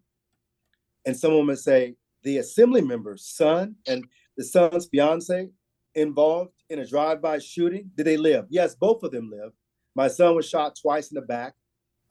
and 1.05 1.17
someone 1.17 1.47
would 1.47 1.59
say 1.59 1.95
the 2.23 2.37
assembly 2.37 2.81
member's 2.81 3.25
son 3.25 3.75
and 3.87 4.05
the 4.37 4.43
son's 4.43 4.87
fiance 4.87 5.49
involved 5.95 6.51
in 6.69 6.79
a 6.79 6.87
drive-by 6.87 7.39
shooting? 7.39 7.91
Did 7.95 8.05
they 8.05 8.17
live? 8.17 8.45
Yes, 8.49 8.75
both 8.75 9.03
of 9.03 9.11
them 9.11 9.29
live. 9.29 9.51
My 9.95 10.07
son 10.07 10.35
was 10.35 10.49
shot 10.49 10.77
twice 10.81 11.11
in 11.11 11.15
the 11.15 11.21
back, 11.21 11.53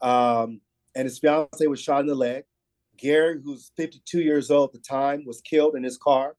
um, 0.01 0.61
and 0.95 1.05
his 1.05 1.19
fiance 1.19 1.65
was 1.67 1.81
shot 1.81 2.01
in 2.01 2.07
the 2.07 2.15
leg. 2.15 2.43
Gary, 2.97 3.39
who's 3.43 3.71
52 3.75 4.21
years 4.21 4.51
old 4.51 4.69
at 4.69 4.73
the 4.73 4.87
time, 4.87 5.23
was 5.25 5.41
killed 5.41 5.75
in 5.75 5.83
his 5.83 5.97
car. 5.97 6.35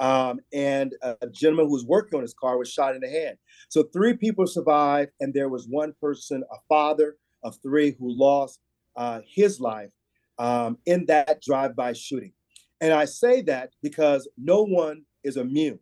Um, 0.00 0.40
and 0.52 0.94
a 1.02 1.28
gentleman 1.30 1.66
who 1.66 1.74
was 1.74 1.84
working 1.84 2.16
on 2.16 2.22
his 2.22 2.34
car 2.34 2.56
was 2.58 2.72
shot 2.72 2.94
in 2.94 3.02
the 3.02 3.08
hand. 3.08 3.36
So 3.68 3.84
three 3.84 4.16
people 4.16 4.46
survived, 4.46 5.12
and 5.20 5.32
there 5.32 5.48
was 5.48 5.68
one 5.68 5.94
person, 6.00 6.42
a 6.50 6.56
father 6.68 7.16
of 7.42 7.56
three, 7.62 7.94
who 7.98 8.10
lost 8.10 8.60
uh, 8.96 9.20
his 9.26 9.60
life 9.60 9.90
um, 10.38 10.78
in 10.86 11.04
that 11.06 11.42
drive-by 11.42 11.92
shooting. 11.92 12.32
And 12.80 12.94
I 12.94 13.04
say 13.04 13.42
that 13.42 13.70
because 13.82 14.26
no 14.38 14.64
one 14.64 15.02
is 15.22 15.36
immune 15.36 15.78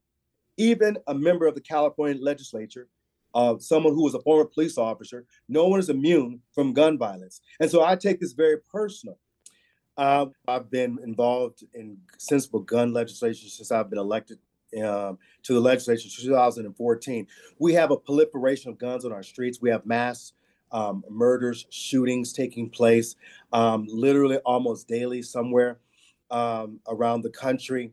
even 0.59 0.99
a 1.07 1.15
member 1.15 1.47
of 1.47 1.55
the 1.55 1.61
California 1.61 2.21
legislature, 2.21 2.89
uh, 3.35 3.57
someone 3.59 3.95
who 3.95 4.05
was 4.05 4.15
a 4.15 4.21
former 4.21 4.45
police 4.45 4.77
officer, 4.77 5.25
no 5.49 5.67
one 5.69 5.79
is 5.79 5.89
immune 5.89 6.41
from 6.55 6.73
gun 6.73 6.99
violence. 6.99 7.41
And 7.61 7.71
so 7.71 7.83
I 7.83 7.97
take 7.97 8.21
this 8.21 8.33
very 8.33 8.59
personal. 8.71 9.19
Uh, 9.99 10.27
I've 10.47 10.71
been 10.71 11.01
involved 11.03 11.65
in 11.75 11.99
sensible 12.19 12.61
gun 12.61 12.93
legislation 12.93 13.49
since 13.49 13.73
I've 13.73 13.91
been 13.91 13.99
elected 13.99 14.39
um, 14.81 15.19
to 15.43 15.55
the 15.55 15.61
legislature 15.61 16.09
2014. 16.09 17.27
We 17.59 17.73
have 17.75 17.91
a 17.91 17.97
proliferation 17.97 18.71
of 18.71 18.79
guns 18.79 19.05
on 19.05 19.13
our 19.13 19.25
streets. 19.25 19.61
We 19.61 19.71
have 19.71 19.85
mass 19.85 20.35
um, 20.71 21.03
murders, 21.11 21.67
shootings 21.71 22.33
taking 22.33 22.71
place 22.71 23.17
um, 23.53 23.87
literally 23.89 24.37
almost 24.39 24.87
daily 24.87 25.21
somewhere 25.21 25.79
um, 26.31 26.79
around 26.87 27.23
the 27.23 27.31
country. 27.31 27.93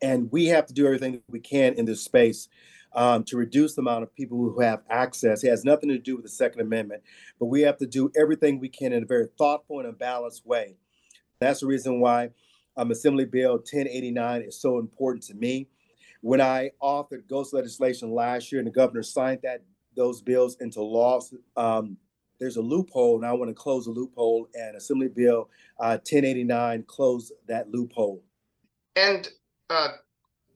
And 0.00 0.30
we 0.30 0.46
have 0.46 0.66
to 0.66 0.72
do 0.72 0.86
everything 0.86 1.20
we 1.28 1.40
can 1.40 1.74
in 1.74 1.84
this 1.84 2.00
space 2.00 2.48
um, 2.92 3.24
to 3.24 3.36
reduce 3.36 3.74
the 3.74 3.80
amount 3.80 4.04
of 4.04 4.14
people 4.14 4.38
who 4.38 4.60
have 4.60 4.82
access. 4.88 5.42
It 5.42 5.50
has 5.50 5.64
nothing 5.64 5.88
to 5.88 5.98
do 5.98 6.14
with 6.14 6.26
the 6.26 6.30
Second 6.30 6.60
Amendment, 6.60 7.02
but 7.40 7.46
we 7.46 7.62
have 7.62 7.78
to 7.78 7.86
do 7.86 8.12
everything 8.16 8.60
we 8.60 8.68
can 8.68 8.92
in 8.92 9.02
a 9.02 9.06
very 9.06 9.26
thoughtful 9.36 9.80
and 9.80 9.88
a 9.88 9.92
balanced 9.92 10.46
way. 10.46 10.76
That's 11.40 11.60
the 11.60 11.66
reason 11.66 12.00
why 12.00 12.30
um, 12.76 12.90
Assembly 12.90 13.24
Bill 13.24 13.52
1089 13.52 14.42
is 14.42 14.60
so 14.60 14.78
important 14.78 15.24
to 15.24 15.34
me. 15.34 15.68
When 16.20 16.40
I 16.40 16.72
authored 16.82 17.28
ghost 17.28 17.54
legislation 17.54 18.10
last 18.12 18.50
year 18.50 18.60
and 18.60 18.66
the 18.66 18.72
governor 18.72 19.04
signed 19.04 19.40
that 19.44 19.62
those 19.96 20.20
bills 20.20 20.56
into 20.60 20.82
law, 20.82 21.20
um, 21.56 21.96
there's 22.40 22.56
a 22.56 22.62
loophole, 22.62 23.16
and 23.16 23.26
I 23.26 23.32
want 23.32 23.50
to 23.50 23.54
close 23.54 23.86
a 23.86 23.90
loophole. 23.90 24.48
And 24.54 24.76
Assembly 24.76 25.08
Bill 25.08 25.48
uh, 25.78 25.98
1089 25.98 26.84
closed 26.88 27.32
that 27.46 27.70
loophole. 27.70 28.22
And 28.96 29.28
uh, 29.70 29.88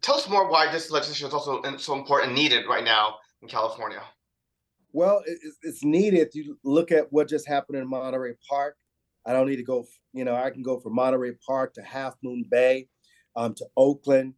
tell 0.00 0.16
us 0.16 0.28
more 0.28 0.50
why 0.50 0.70
this 0.72 0.90
legislation 0.90 1.28
is 1.28 1.34
also 1.34 1.62
so 1.78 1.94
important 1.94 2.30
and 2.30 2.36
needed 2.36 2.66
right 2.68 2.84
now 2.84 3.16
in 3.40 3.48
California. 3.48 4.02
Well, 4.92 5.22
it's 5.62 5.84
needed. 5.84 6.30
You 6.34 6.58
look 6.64 6.92
at 6.92 7.12
what 7.12 7.28
just 7.28 7.48
happened 7.48 7.78
in 7.78 7.88
Monterey 7.88 8.34
Park. 8.48 8.76
I 9.26 9.32
don't 9.32 9.48
need 9.48 9.56
to 9.56 9.64
go, 9.64 9.86
you 10.12 10.24
know, 10.24 10.34
I 10.34 10.50
can 10.50 10.62
go 10.62 10.80
from 10.80 10.94
Monterey 10.94 11.32
Park 11.46 11.74
to 11.74 11.82
Half 11.82 12.16
Moon 12.22 12.44
Bay, 12.50 12.88
um, 13.36 13.54
to 13.54 13.66
Oakland, 13.76 14.34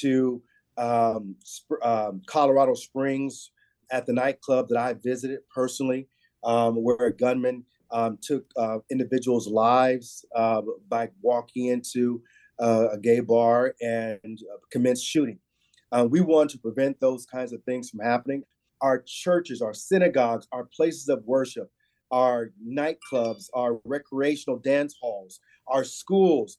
to 0.00 0.42
um, 0.76 1.36
um, 1.82 2.22
Colorado 2.26 2.74
Springs 2.74 3.50
at 3.90 4.06
the 4.06 4.12
nightclub 4.12 4.68
that 4.68 4.78
I 4.78 4.94
visited 4.94 5.40
personally, 5.52 6.08
um, 6.44 6.76
where 6.76 7.06
a 7.06 7.12
gunman 7.12 7.64
um, 7.90 8.18
took 8.22 8.44
uh, 8.56 8.78
individuals' 8.90 9.48
lives 9.48 10.24
uh, 10.36 10.62
by 10.88 11.08
walking 11.22 11.66
into 11.66 12.22
uh, 12.60 12.88
a 12.92 12.98
gay 12.98 13.20
bar 13.20 13.74
and 13.80 14.18
uh, 14.24 14.56
commenced 14.70 15.04
shooting. 15.04 15.38
Uh, 15.90 16.06
we 16.08 16.20
want 16.20 16.50
to 16.50 16.58
prevent 16.58 17.00
those 17.00 17.24
kinds 17.24 17.52
of 17.52 17.62
things 17.64 17.88
from 17.88 18.00
happening. 18.00 18.42
Our 18.80 19.02
churches, 19.06 19.62
our 19.62 19.74
synagogues, 19.74 20.46
our 20.52 20.64
places 20.64 21.08
of 21.08 21.24
worship, 21.24 21.70
our 22.10 22.50
nightclubs, 22.66 23.48
our 23.54 23.80
recreational 23.84 24.58
dance 24.58 24.94
halls, 25.00 25.40
our 25.66 25.84
schools. 25.84 26.58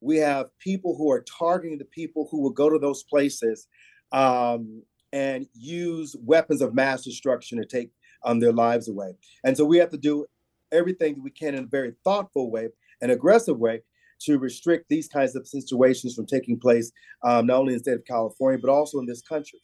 We 0.00 0.16
have 0.18 0.46
people 0.58 0.96
who 0.96 1.10
are 1.10 1.22
targeting 1.22 1.78
the 1.78 1.84
people 1.84 2.28
who 2.30 2.40
will 2.40 2.50
go 2.50 2.70
to 2.70 2.78
those 2.78 3.02
places 3.04 3.68
um, 4.12 4.82
and 5.12 5.46
use 5.54 6.16
weapons 6.20 6.62
of 6.62 6.74
mass 6.74 7.02
destruction 7.02 7.58
to 7.58 7.64
take 7.64 7.90
um, 8.24 8.40
their 8.40 8.52
lives 8.52 8.88
away. 8.88 9.14
And 9.44 9.56
so 9.56 9.64
we 9.64 9.78
have 9.78 9.90
to 9.90 9.98
do 9.98 10.26
everything 10.72 11.14
that 11.14 11.22
we 11.22 11.30
can 11.30 11.54
in 11.54 11.64
a 11.64 11.66
very 11.66 11.94
thoughtful 12.04 12.50
way, 12.50 12.68
an 13.00 13.10
aggressive 13.10 13.58
way, 13.58 13.82
to 14.20 14.38
restrict 14.38 14.86
these 14.88 15.08
kinds 15.08 15.34
of 15.34 15.48
situations 15.48 16.14
from 16.14 16.26
taking 16.26 16.58
place, 16.58 16.92
um, 17.24 17.46
not 17.46 17.56
only 17.56 17.72
in 17.72 17.78
the 17.78 17.82
state 17.82 17.94
of 17.94 18.04
California, 18.04 18.58
but 18.60 18.70
also 18.70 18.98
in 18.98 19.06
this 19.06 19.22
country. 19.22 19.58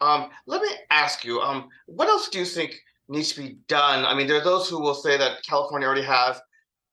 Um, 0.00 0.28
let 0.46 0.60
me 0.60 0.68
ask 0.90 1.24
you, 1.24 1.40
um, 1.40 1.68
what 1.86 2.08
else 2.08 2.28
do 2.28 2.38
you 2.38 2.44
think 2.44 2.78
needs 3.08 3.32
to 3.32 3.42
be 3.42 3.58
done? 3.68 4.04
I 4.04 4.14
mean, 4.14 4.26
there 4.26 4.40
are 4.40 4.44
those 4.44 4.68
who 4.68 4.80
will 4.80 4.94
say 4.94 5.16
that 5.16 5.42
California 5.48 5.86
already 5.86 6.02
has 6.06 6.40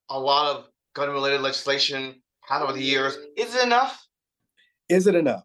a 0.09 0.19
lot 0.19 0.55
of 0.55 0.65
gun 0.93 1.09
related 1.09 1.41
legislation 1.41 2.21
had 2.41 2.61
over 2.61 2.73
the 2.73 2.83
years. 2.83 3.17
Is 3.37 3.55
it 3.55 3.63
enough? 3.63 4.05
Is 4.89 5.07
it 5.07 5.15
enough? 5.15 5.43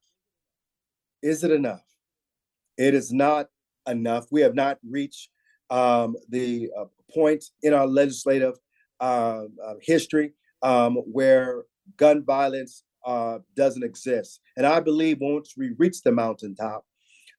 Is 1.23 1.45
it 1.45 1.53
enough? 1.53 1.83
It 2.77 2.95
is 2.95 3.13
not 3.13 3.47
enough. 3.87 4.27
We 4.31 4.41
have 4.41 4.55
not 4.55 4.79
reached 4.89 5.29
um, 5.71 6.17
the 6.29 6.71
uh, 6.79 6.85
point 7.15 7.45
in 7.63 7.73
our 7.73 7.87
legislative 7.87 8.55
uh, 9.01 9.45
uh, 9.65 9.75
history 9.83 10.33
um, 10.63 10.97
where 10.97 11.63
gun 11.97 12.25
violence 12.25 12.85
uh, 13.07 13.39
doesn't 13.55 13.85
exist. 13.85 14.41
And 14.57 14.67
I 14.67 14.81
believe 14.81 15.19
once 15.21 15.55
we 15.57 15.75
reach 15.79 16.03
the 16.03 16.13
mountaintop, 16.13 16.85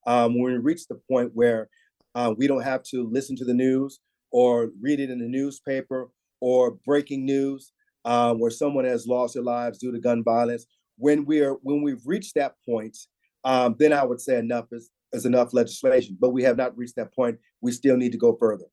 um, 0.06 0.40
when 0.40 0.54
we 0.54 0.60
reach 0.60 0.88
the 0.88 1.00
point 1.10 1.32
where 1.34 1.70
uh, 2.18 2.34
we 2.36 2.48
don't 2.48 2.64
have 2.64 2.82
to 2.82 3.08
listen 3.12 3.36
to 3.36 3.46
the 3.46 3.54
news 3.54 4.00
or 4.32 4.72
read 4.82 5.00
it 5.00 5.12
in 5.12 5.20
the 5.20 5.28
newspaper 5.28 6.10
or 6.42 6.72
breaking 6.84 7.24
news 7.24 7.72
uh, 8.06 8.34
where 8.34 8.50
someone 8.50 8.86
has 8.86 9.06
lost 9.06 9.36
their 9.36 9.44
lives 9.44 9.78
due 9.78 9.92
to 9.92 10.00
gun 10.00 10.24
violence. 10.24 10.66
When 10.98 11.26
we 11.26 11.42
are 11.42 11.54
when 11.62 11.84
we've 11.84 12.02
reached 12.06 12.34
that 12.34 12.56
point, 12.68 12.98
um, 13.44 13.76
then 13.78 13.94
I 13.94 14.04
would 14.04 14.20
say 14.20 14.40
enough 14.40 14.66
is, 14.72 14.90
is 15.14 15.28
enough 15.28 15.54
legislation. 15.54 16.18
But 16.20 16.32
we 16.32 16.42
have 16.42 16.58
not 16.58 16.76
reached 16.76 16.96
that 16.96 17.14
point. 17.14 17.38
We 17.62 17.72
still 17.72 17.98
need 17.98 18.14
to 18.14 18.18
go 18.18 18.36
further. 18.40 18.66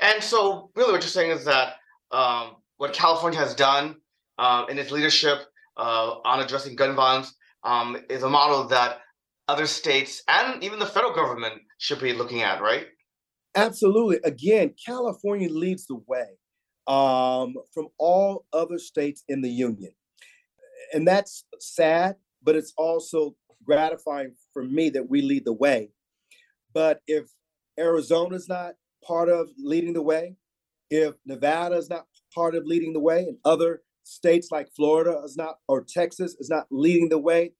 And 0.00 0.20
so, 0.20 0.70
really, 0.74 0.90
what 0.90 1.02
you're 1.02 1.08
saying 1.08 1.30
is 1.30 1.44
that 1.44 1.76
um, 2.10 2.56
what 2.78 2.92
California 2.92 3.38
has 3.38 3.54
done 3.54 3.94
uh, 4.38 4.64
in 4.68 4.76
its 4.76 4.90
leadership 4.90 5.38
uh, 5.76 6.16
on 6.24 6.40
addressing 6.40 6.74
gun 6.74 6.96
violence 6.96 7.32
um, 7.62 7.96
is 8.10 8.24
a 8.24 8.28
model 8.28 8.66
that 8.66 9.02
other 9.48 9.66
states 9.66 10.22
and 10.28 10.62
even 10.62 10.78
the 10.78 10.86
federal 10.86 11.14
government 11.14 11.62
should 11.78 12.00
be 12.00 12.12
looking 12.12 12.42
at, 12.42 12.60
right? 12.60 12.86
Absolutely. 13.54 14.18
Again, 14.24 14.74
California 14.84 15.48
leads 15.48 15.86
the 15.86 16.00
way 16.06 16.36
um, 16.86 17.54
from 17.72 17.88
all 17.98 18.44
other 18.52 18.78
states 18.78 19.24
in 19.28 19.40
the 19.40 19.50
union. 19.50 19.92
And 20.92 21.06
that's 21.06 21.44
sad, 21.58 22.16
but 22.42 22.54
it's 22.54 22.72
also 22.76 23.34
gratifying 23.64 24.34
for 24.52 24.62
me 24.62 24.90
that 24.90 25.08
we 25.08 25.22
lead 25.22 25.44
the 25.44 25.52
way. 25.52 25.90
But 26.72 27.00
if 27.06 27.26
Arizona's 27.78 28.48
not 28.48 28.74
part 29.04 29.28
of 29.28 29.48
leading 29.58 29.94
the 29.94 30.02
way, 30.02 30.36
if 30.90 31.14
Nevada 31.24 31.76
is 31.76 31.90
not 31.90 32.06
part 32.34 32.54
of 32.54 32.64
leading 32.66 32.92
the 32.92 33.00
way 33.00 33.24
and 33.24 33.38
other 33.44 33.82
states 34.04 34.48
like 34.52 34.68
Florida 34.76 35.20
is 35.24 35.36
not 35.36 35.56
or 35.66 35.82
Texas 35.82 36.36
is 36.38 36.48
not 36.48 36.66
leading 36.70 37.08
the 37.08 37.18
way, 37.18 37.52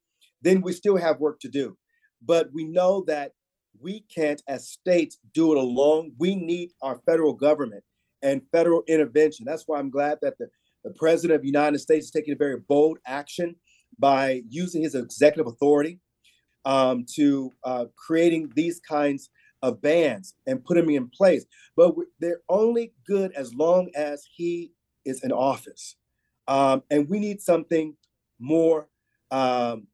then 0.42 0.60
we 0.60 0.72
still 0.72 0.96
have 0.96 1.20
work 1.20 1.40
to 1.40 1.48
do. 1.48 1.76
But 2.24 2.48
we 2.52 2.64
know 2.64 3.04
that 3.06 3.32
we 3.80 4.04
can't 4.14 4.42
as 4.48 4.68
states 4.68 5.18
do 5.34 5.52
it 5.52 5.58
alone. 5.58 6.12
We 6.18 6.34
need 6.34 6.70
our 6.82 7.00
federal 7.06 7.34
government 7.34 7.84
and 8.22 8.42
federal 8.52 8.82
intervention. 8.88 9.44
That's 9.44 9.64
why 9.66 9.78
I'm 9.78 9.90
glad 9.90 10.18
that 10.22 10.38
the, 10.38 10.48
the 10.84 10.94
president 10.98 11.36
of 11.36 11.42
the 11.42 11.48
United 11.48 11.78
States 11.78 12.06
is 12.06 12.10
taking 12.10 12.34
a 12.34 12.36
very 12.36 12.58
bold 12.68 12.98
action 13.06 13.56
by 13.98 14.42
using 14.48 14.82
his 14.82 14.94
executive 14.94 15.46
authority 15.46 16.00
um, 16.64 17.04
to 17.14 17.52
uh, 17.64 17.86
creating 17.96 18.50
these 18.54 18.80
kinds 18.80 19.30
of 19.62 19.80
bans 19.80 20.34
and 20.46 20.64
putting 20.64 20.86
them 20.86 20.94
in 20.94 21.08
place. 21.08 21.46
But 21.76 21.94
they're 22.20 22.42
only 22.48 22.92
good 23.06 23.32
as 23.32 23.54
long 23.54 23.90
as 23.94 24.26
he 24.34 24.72
is 25.04 25.22
in 25.22 25.32
office. 25.32 25.96
Um, 26.48 26.82
and 26.90 27.08
we 27.08 27.18
need 27.18 27.40
something 27.40 27.96
more, 28.38 28.88
um, 29.30 29.86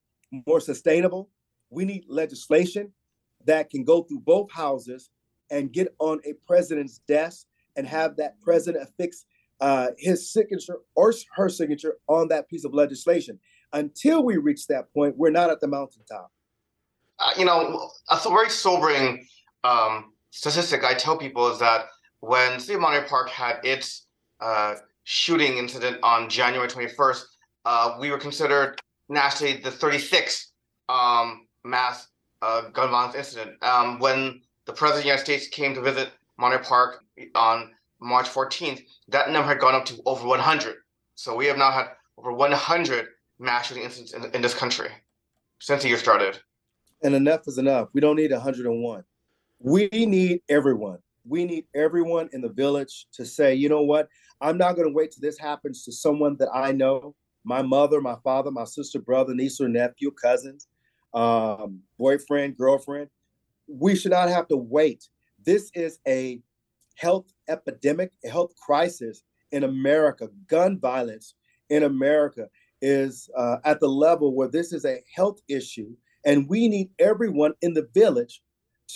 more 0.47 0.61
sustainable. 0.61 1.31
We 1.71 1.85
need 1.85 2.05
legislation 2.09 2.93
that 3.45 3.71
can 3.71 3.85
go 3.85 4.03
through 4.03 4.21
both 4.21 4.51
houses 4.51 5.11
and 5.51 5.73
get 5.73 5.95
on 5.99 6.21
a 6.25 6.33
president's 6.47 6.99
desk 7.07 7.47
and 7.77 7.87
have 7.87 8.17
that 8.17 8.41
president 8.41 8.85
affix 8.85 9.25
uh, 9.61 9.89
his 9.99 10.33
signature 10.33 10.79
or 10.95 11.13
her 11.37 11.49
signature 11.49 11.97
on 12.09 12.29
that 12.29 12.49
piece 12.49 12.65
of 12.65 12.75
legislation. 12.75 13.39
Until 13.73 14.25
we 14.25 14.37
reach 14.37 14.67
that 14.67 14.93
point, 14.93 15.17
we're 15.17 15.31
not 15.31 15.51
at 15.51 15.61
the 15.61 15.69
mountaintop. 15.69 16.31
Uh, 17.19 17.31
you 17.39 17.45
know, 17.45 17.91
a 18.11 18.19
very 18.29 18.51
sobering 18.51 19.27
um, 19.65 20.13
statistic 20.31 20.85
I 20.85 20.95
tell 20.95 21.17
people 21.17 21.51
is 21.51 21.59
that 21.61 21.87
when 22.21 22.59
City 22.59 22.75
of 22.75 22.81
Monterey 22.81 23.07
Park 23.09 23.29
had 23.31 23.61
its 23.63 24.07
uh, 24.41 24.75
shooting 25.05 25.59
incident 25.59 25.99
on 26.03 26.29
January 26.29 26.69
21st, 26.69 27.25
uh, 27.65 27.97
we 28.01 28.11
were 28.11 28.19
considered 28.19 28.81
nationally 29.13 29.59
the 29.59 29.71
36th 29.71 30.47
um, 30.89 31.47
mass 31.65 32.09
uh, 32.41 32.63
gun 32.71 32.91
violence 32.91 33.15
incident. 33.15 33.63
Um, 33.63 33.99
when 33.99 34.41
the 34.67 34.73
President 34.73 34.99
of 34.99 35.03
the 35.03 35.09
United 35.09 35.25
States 35.25 35.49
came 35.49 35.75
to 35.75 35.81
visit 35.81 36.11
Monterey 36.39 36.65
Park 36.65 37.05
on 37.35 37.71
March 38.01 38.27
14th, 38.29 38.83
that 39.09 39.31
number 39.31 39.49
had 39.49 39.61
gone 39.61 39.75
up 39.75 39.85
to 39.87 40.01
over 40.07 40.27
100. 40.27 40.77
So 41.15 41.37
we 41.37 41.47
have 41.47 41.59
now 41.59 41.71
had 41.71 41.89
over 42.19 42.33
100 42.33 43.07
mass 43.39 43.67
shooting 43.67 43.85
incidents 43.85 44.13
in, 44.13 44.25
in 44.35 44.43
this 44.43 44.55
country 44.55 44.89
since 45.61 45.83
the 45.83 45.89
year 45.89 45.99
started. 45.99 46.41
And 47.03 47.15
enough 47.15 47.47
is 47.47 47.59
enough. 47.59 47.89
We 47.93 48.01
don't 48.01 48.17
need 48.17 48.33
101. 48.33 49.05
We 49.61 49.89
need 49.93 50.41
everyone. 50.49 50.99
We 51.25 51.45
need 51.45 51.67
everyone 51.75 52.29
in 52.33 52.41
the 52.41 52.49
village 52.49 53.07
to 53.13 53.25
say, 53.25 53.55
you 53.55 53.69
know 53.69 53.83
what? 53.83 54.09
I'm 54.41 54.59
not 54.59 54.75
going 54.75 54.89
to 54.89 54.95
wait 54.95 55.13
till 55.13 55.21
this 55.21 55.39
happens 55.39 55.85
to 55.85 55.93
someone 55.93 56.37
that 56.39 56.49
I 56.53 56.73
know 56.73 57.15
my 57.45 57.63
mother, 57.63 58.01
my 58.01 58.17
father, 58.23 58.51
my 58.51 58.65
sister, 58.65 58.99
brother, 58.99 59.35
niece, 59.35 59.61
or 59.61 59.69
nephew, 59.69 60.11
cousins, 60.11 60.69
um, 61.15 61.81
boyfriend, 61.99 62.57
girlfriend. 62.57 63.09
We 63.67 63.97
should 63.97 64.13
not 64.13 64.29
have 64.29 64.49
to 64.49 64.57
wait. 64.57 65.09
This 65.45 65.71
is 65.75 65.99
a 66.07 66.41
health 66.97 67.27
epidemic, 67.49 68.13
a 68.25 68.29
health 68.29 68.55
crisis 68.57 69.23
in 69.51 69.65
America. 69.65 70.29
Gun 70.47 70.79
violence 70.79 71.35
in 71.71 71.85
America 71.85 72.49
is 72.81 73.31
uh, 73.37 73.59
at 73.65 73.81
the 73.81 73.89
level 73.89 74.35
where 74.35 74.49
this 74.49 74.73
is 74.73 74.85
a 74.85 75.01
health 75.15 75.41
issue, 75.49 75.95
and 76.25 76.49
we 76.49 76.69
need 76.69 76.91
everyone 76.99 77.53
in 77.63 77.75
the 77.75 77.89
village 77.95 78.43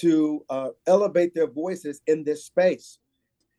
to 0.00 0.44
uh, 0.50 0.68
elevate 0.86 1.34
their 1.34 1.46
voices 1.46 2.00
in 2.06 2.22
this 2.24 2.44
space. 2.44 2.98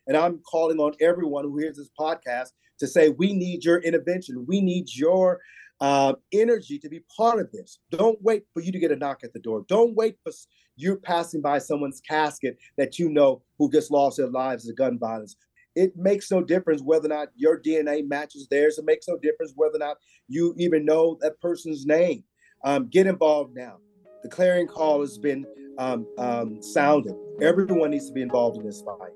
And 0.07 0.17
I'm 0.17 0.39
calling 0.39 0.79
on 0.79 0.93
everyone 1.01 1.43
who 1.43 1.57
hears 1.57 1.77
this 1.77 1.89
podcast 1.99 2.49
to 2.79 2.87
say, 2.87 3.09
we 3.09 3.33
need 3.33 3.63
your 3.63 3.79
intervention. 3.79 4.45
We 4.47 4.61
need 4.61 4.87
your 4.93 5.39
uh, 5.79 6.13
energy 6.33 6.79
to 6.79 6.89
be 6.89 7.01
part 7.15 7.39
of 7.39 7.51
this. 7.51 7.79
Don't 7.91 8.21
wait 8.21 8.43
for 8.53 8.61
you 8.61 8.71
to 8.71 8.79
get 8.79 8.91
a 8.91 8.95
knock 8.95 9.19
at 9.23 9.33
the 9.33 9.39
door. 9.39 9.65
Don't 9.67 9.95
wait 9.95 10.15
for 10.23 10.31
you're 10.77 10.97
passing 10.97 11.41
by 11.41 11.57
someone's 11.57 12.01
casket 12.01 12.57
that 12.77 12.99
you 12.99 13.09
know 13.09 13.41
who 13.57 13.69
just 13.71 13.91
lost 13.91 14.17
their 14.17 14.29
lives 14.29 14.67
to 14.67 14.73
gun 14.73 14.97
violence. 14.99 15.35
It 15.75 15.95
makes 15.95 16.31
no 16.31 16.41
difference 16.43 16.81
whether 16.81 17.05
or 17.05 17.09
not 17.09 17.29
your 17.35 17.59
DNA 17.59 18.07
matches 18.07 18.47
theirs. 18.49 18.77
It 18.77 18.85
makes 18.85 19.07
no 19.07 19.17
difference 19.17 19.53
whether 19.55 19.75
or 19.75 19.79
not 19.79 19.97
you 20.27 20.55
even 20.57 20.85
know 20.85 21.17
that 21.21 21.39
person's 21.41 21.85
name. 21.85 22.23
Um, 22.63 22.87
get 22.89 23.05
involved 23.07 23.55
now. 23.55 23.77
The 24.23 24.29
clarion 24.29 24.67
call 24.67 25.01
has 25.01 25.17
been 25.17 25.45
um, 25.77 26.07
um, 26.17 26.61
sounded. 26.61 27.15
Everyone 27.41 27.91
needs 27.91 28.07
to 28.07 28.13
be 28.13 28.21
involved 28.21 28.57
in 28.57 28.65
this 28.65 28.81
fight. 28.81 29.11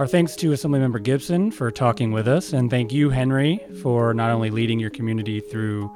Our 0.00 0.06
thanks 0.06 0.34
to 0.36 0.52
Assemblymember 0.52 1.04
Gipson 1.04 1.52
for 1.52 1.70
talking 1.70 2.10
with 2.10 2.26
us, 2.26 2.54
and 2.54 2.70
thank 2.70 2.90
you, 2.90 3.10
Henry, 3.10 3.60
for 3.82 4.14
not 4.14 4.30
only 4.30 4.48
leading 4.48 4.80
your 4.80 4.88
community 4.88 5.40
through 5.40 5.94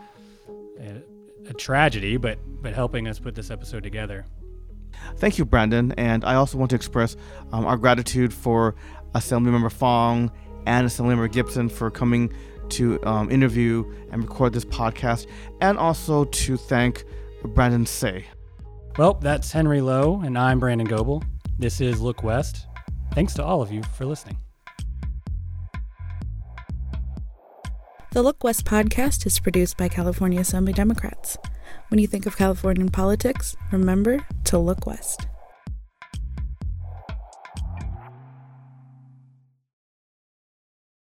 a, 0.79 1.01
a 1.49 1.55
tragedy, 1.55 2.19
but 2.19 2.39
but 2.61 2.75
helping 2.75 3.09
us 3.09 3.19
put 3.19 3.35
this 3.35 3.51
episode 3.51 3.83
together. 3.83 4.27
Thank 5.17 5.39
you, 5.39 5.47
Brandon, 5.47 5.93
and 5.93 6.23
I 6.23 6.35
also 6.35 6.59
want 6.59 6.69
to 6.73 6.77
express 6.77 7.17
um, 7.51 7.65
our 7.65 7.79
gratitude 7.79 8.35
for 8.35 8.75
Assemblymember 9.15 9.73
Fong 9.73 10.31
and 10.67 10.87
Assemblymember 10.87 11.33
Gipson 11.33 11.73
for 11.73 11.91
coming 11.91 12.31
to 12.69 13.03
um, 13.07 13.31
interview 13.31 13.91
and 14.13 14.23
record 14.25 14.53
this 14.53 14.67
podcast, 14.67 15.27
and 15.63 15.79
also 15.79 16.25
to 16.27 16.59
thank 16.59 17.05
Brandon 17.43 17.87
Tsay. 17.87 18.27
Well, 18.99 19.15
that's 19.15 19.51
Henry 19.51 19.81
Lo, 19.81 20.21
and 20.23 20.37
I'm 20.37 20.61
Brandon 20.61 20.87
Goebel. 20.87 21.25
This 21.59 21.81
is 21.81 22.03
Look 22.03 22.23
West. 22.23 22.67
Thanks 23.15 23.35
to 23.35 23.45
all 23.45 23.63
of 23.63 23.71
you 23.71 23.83
for 23.83 24.05
listening. 24.05 24.37
The 28.13 28.23
Look 28.23 28.45
West 28.45 28.65
podcast 28.65 29.27
is 29.27 29.41
produced 29.41 29.77
by 29.77 29.89
California 29.89 30.41
Assembly 30.41 30.73
Democrats. 30.73 31.37
When 31.89 31.99
you 31.99 32.07
think 32.07 32.27
of 32.27 32.37
Californian 32.37 32.91
politics, 32.91 33.57
remember 33.73 34.25
to 34.45 34.59
look 34.59 34.87
west. 34.87 35.27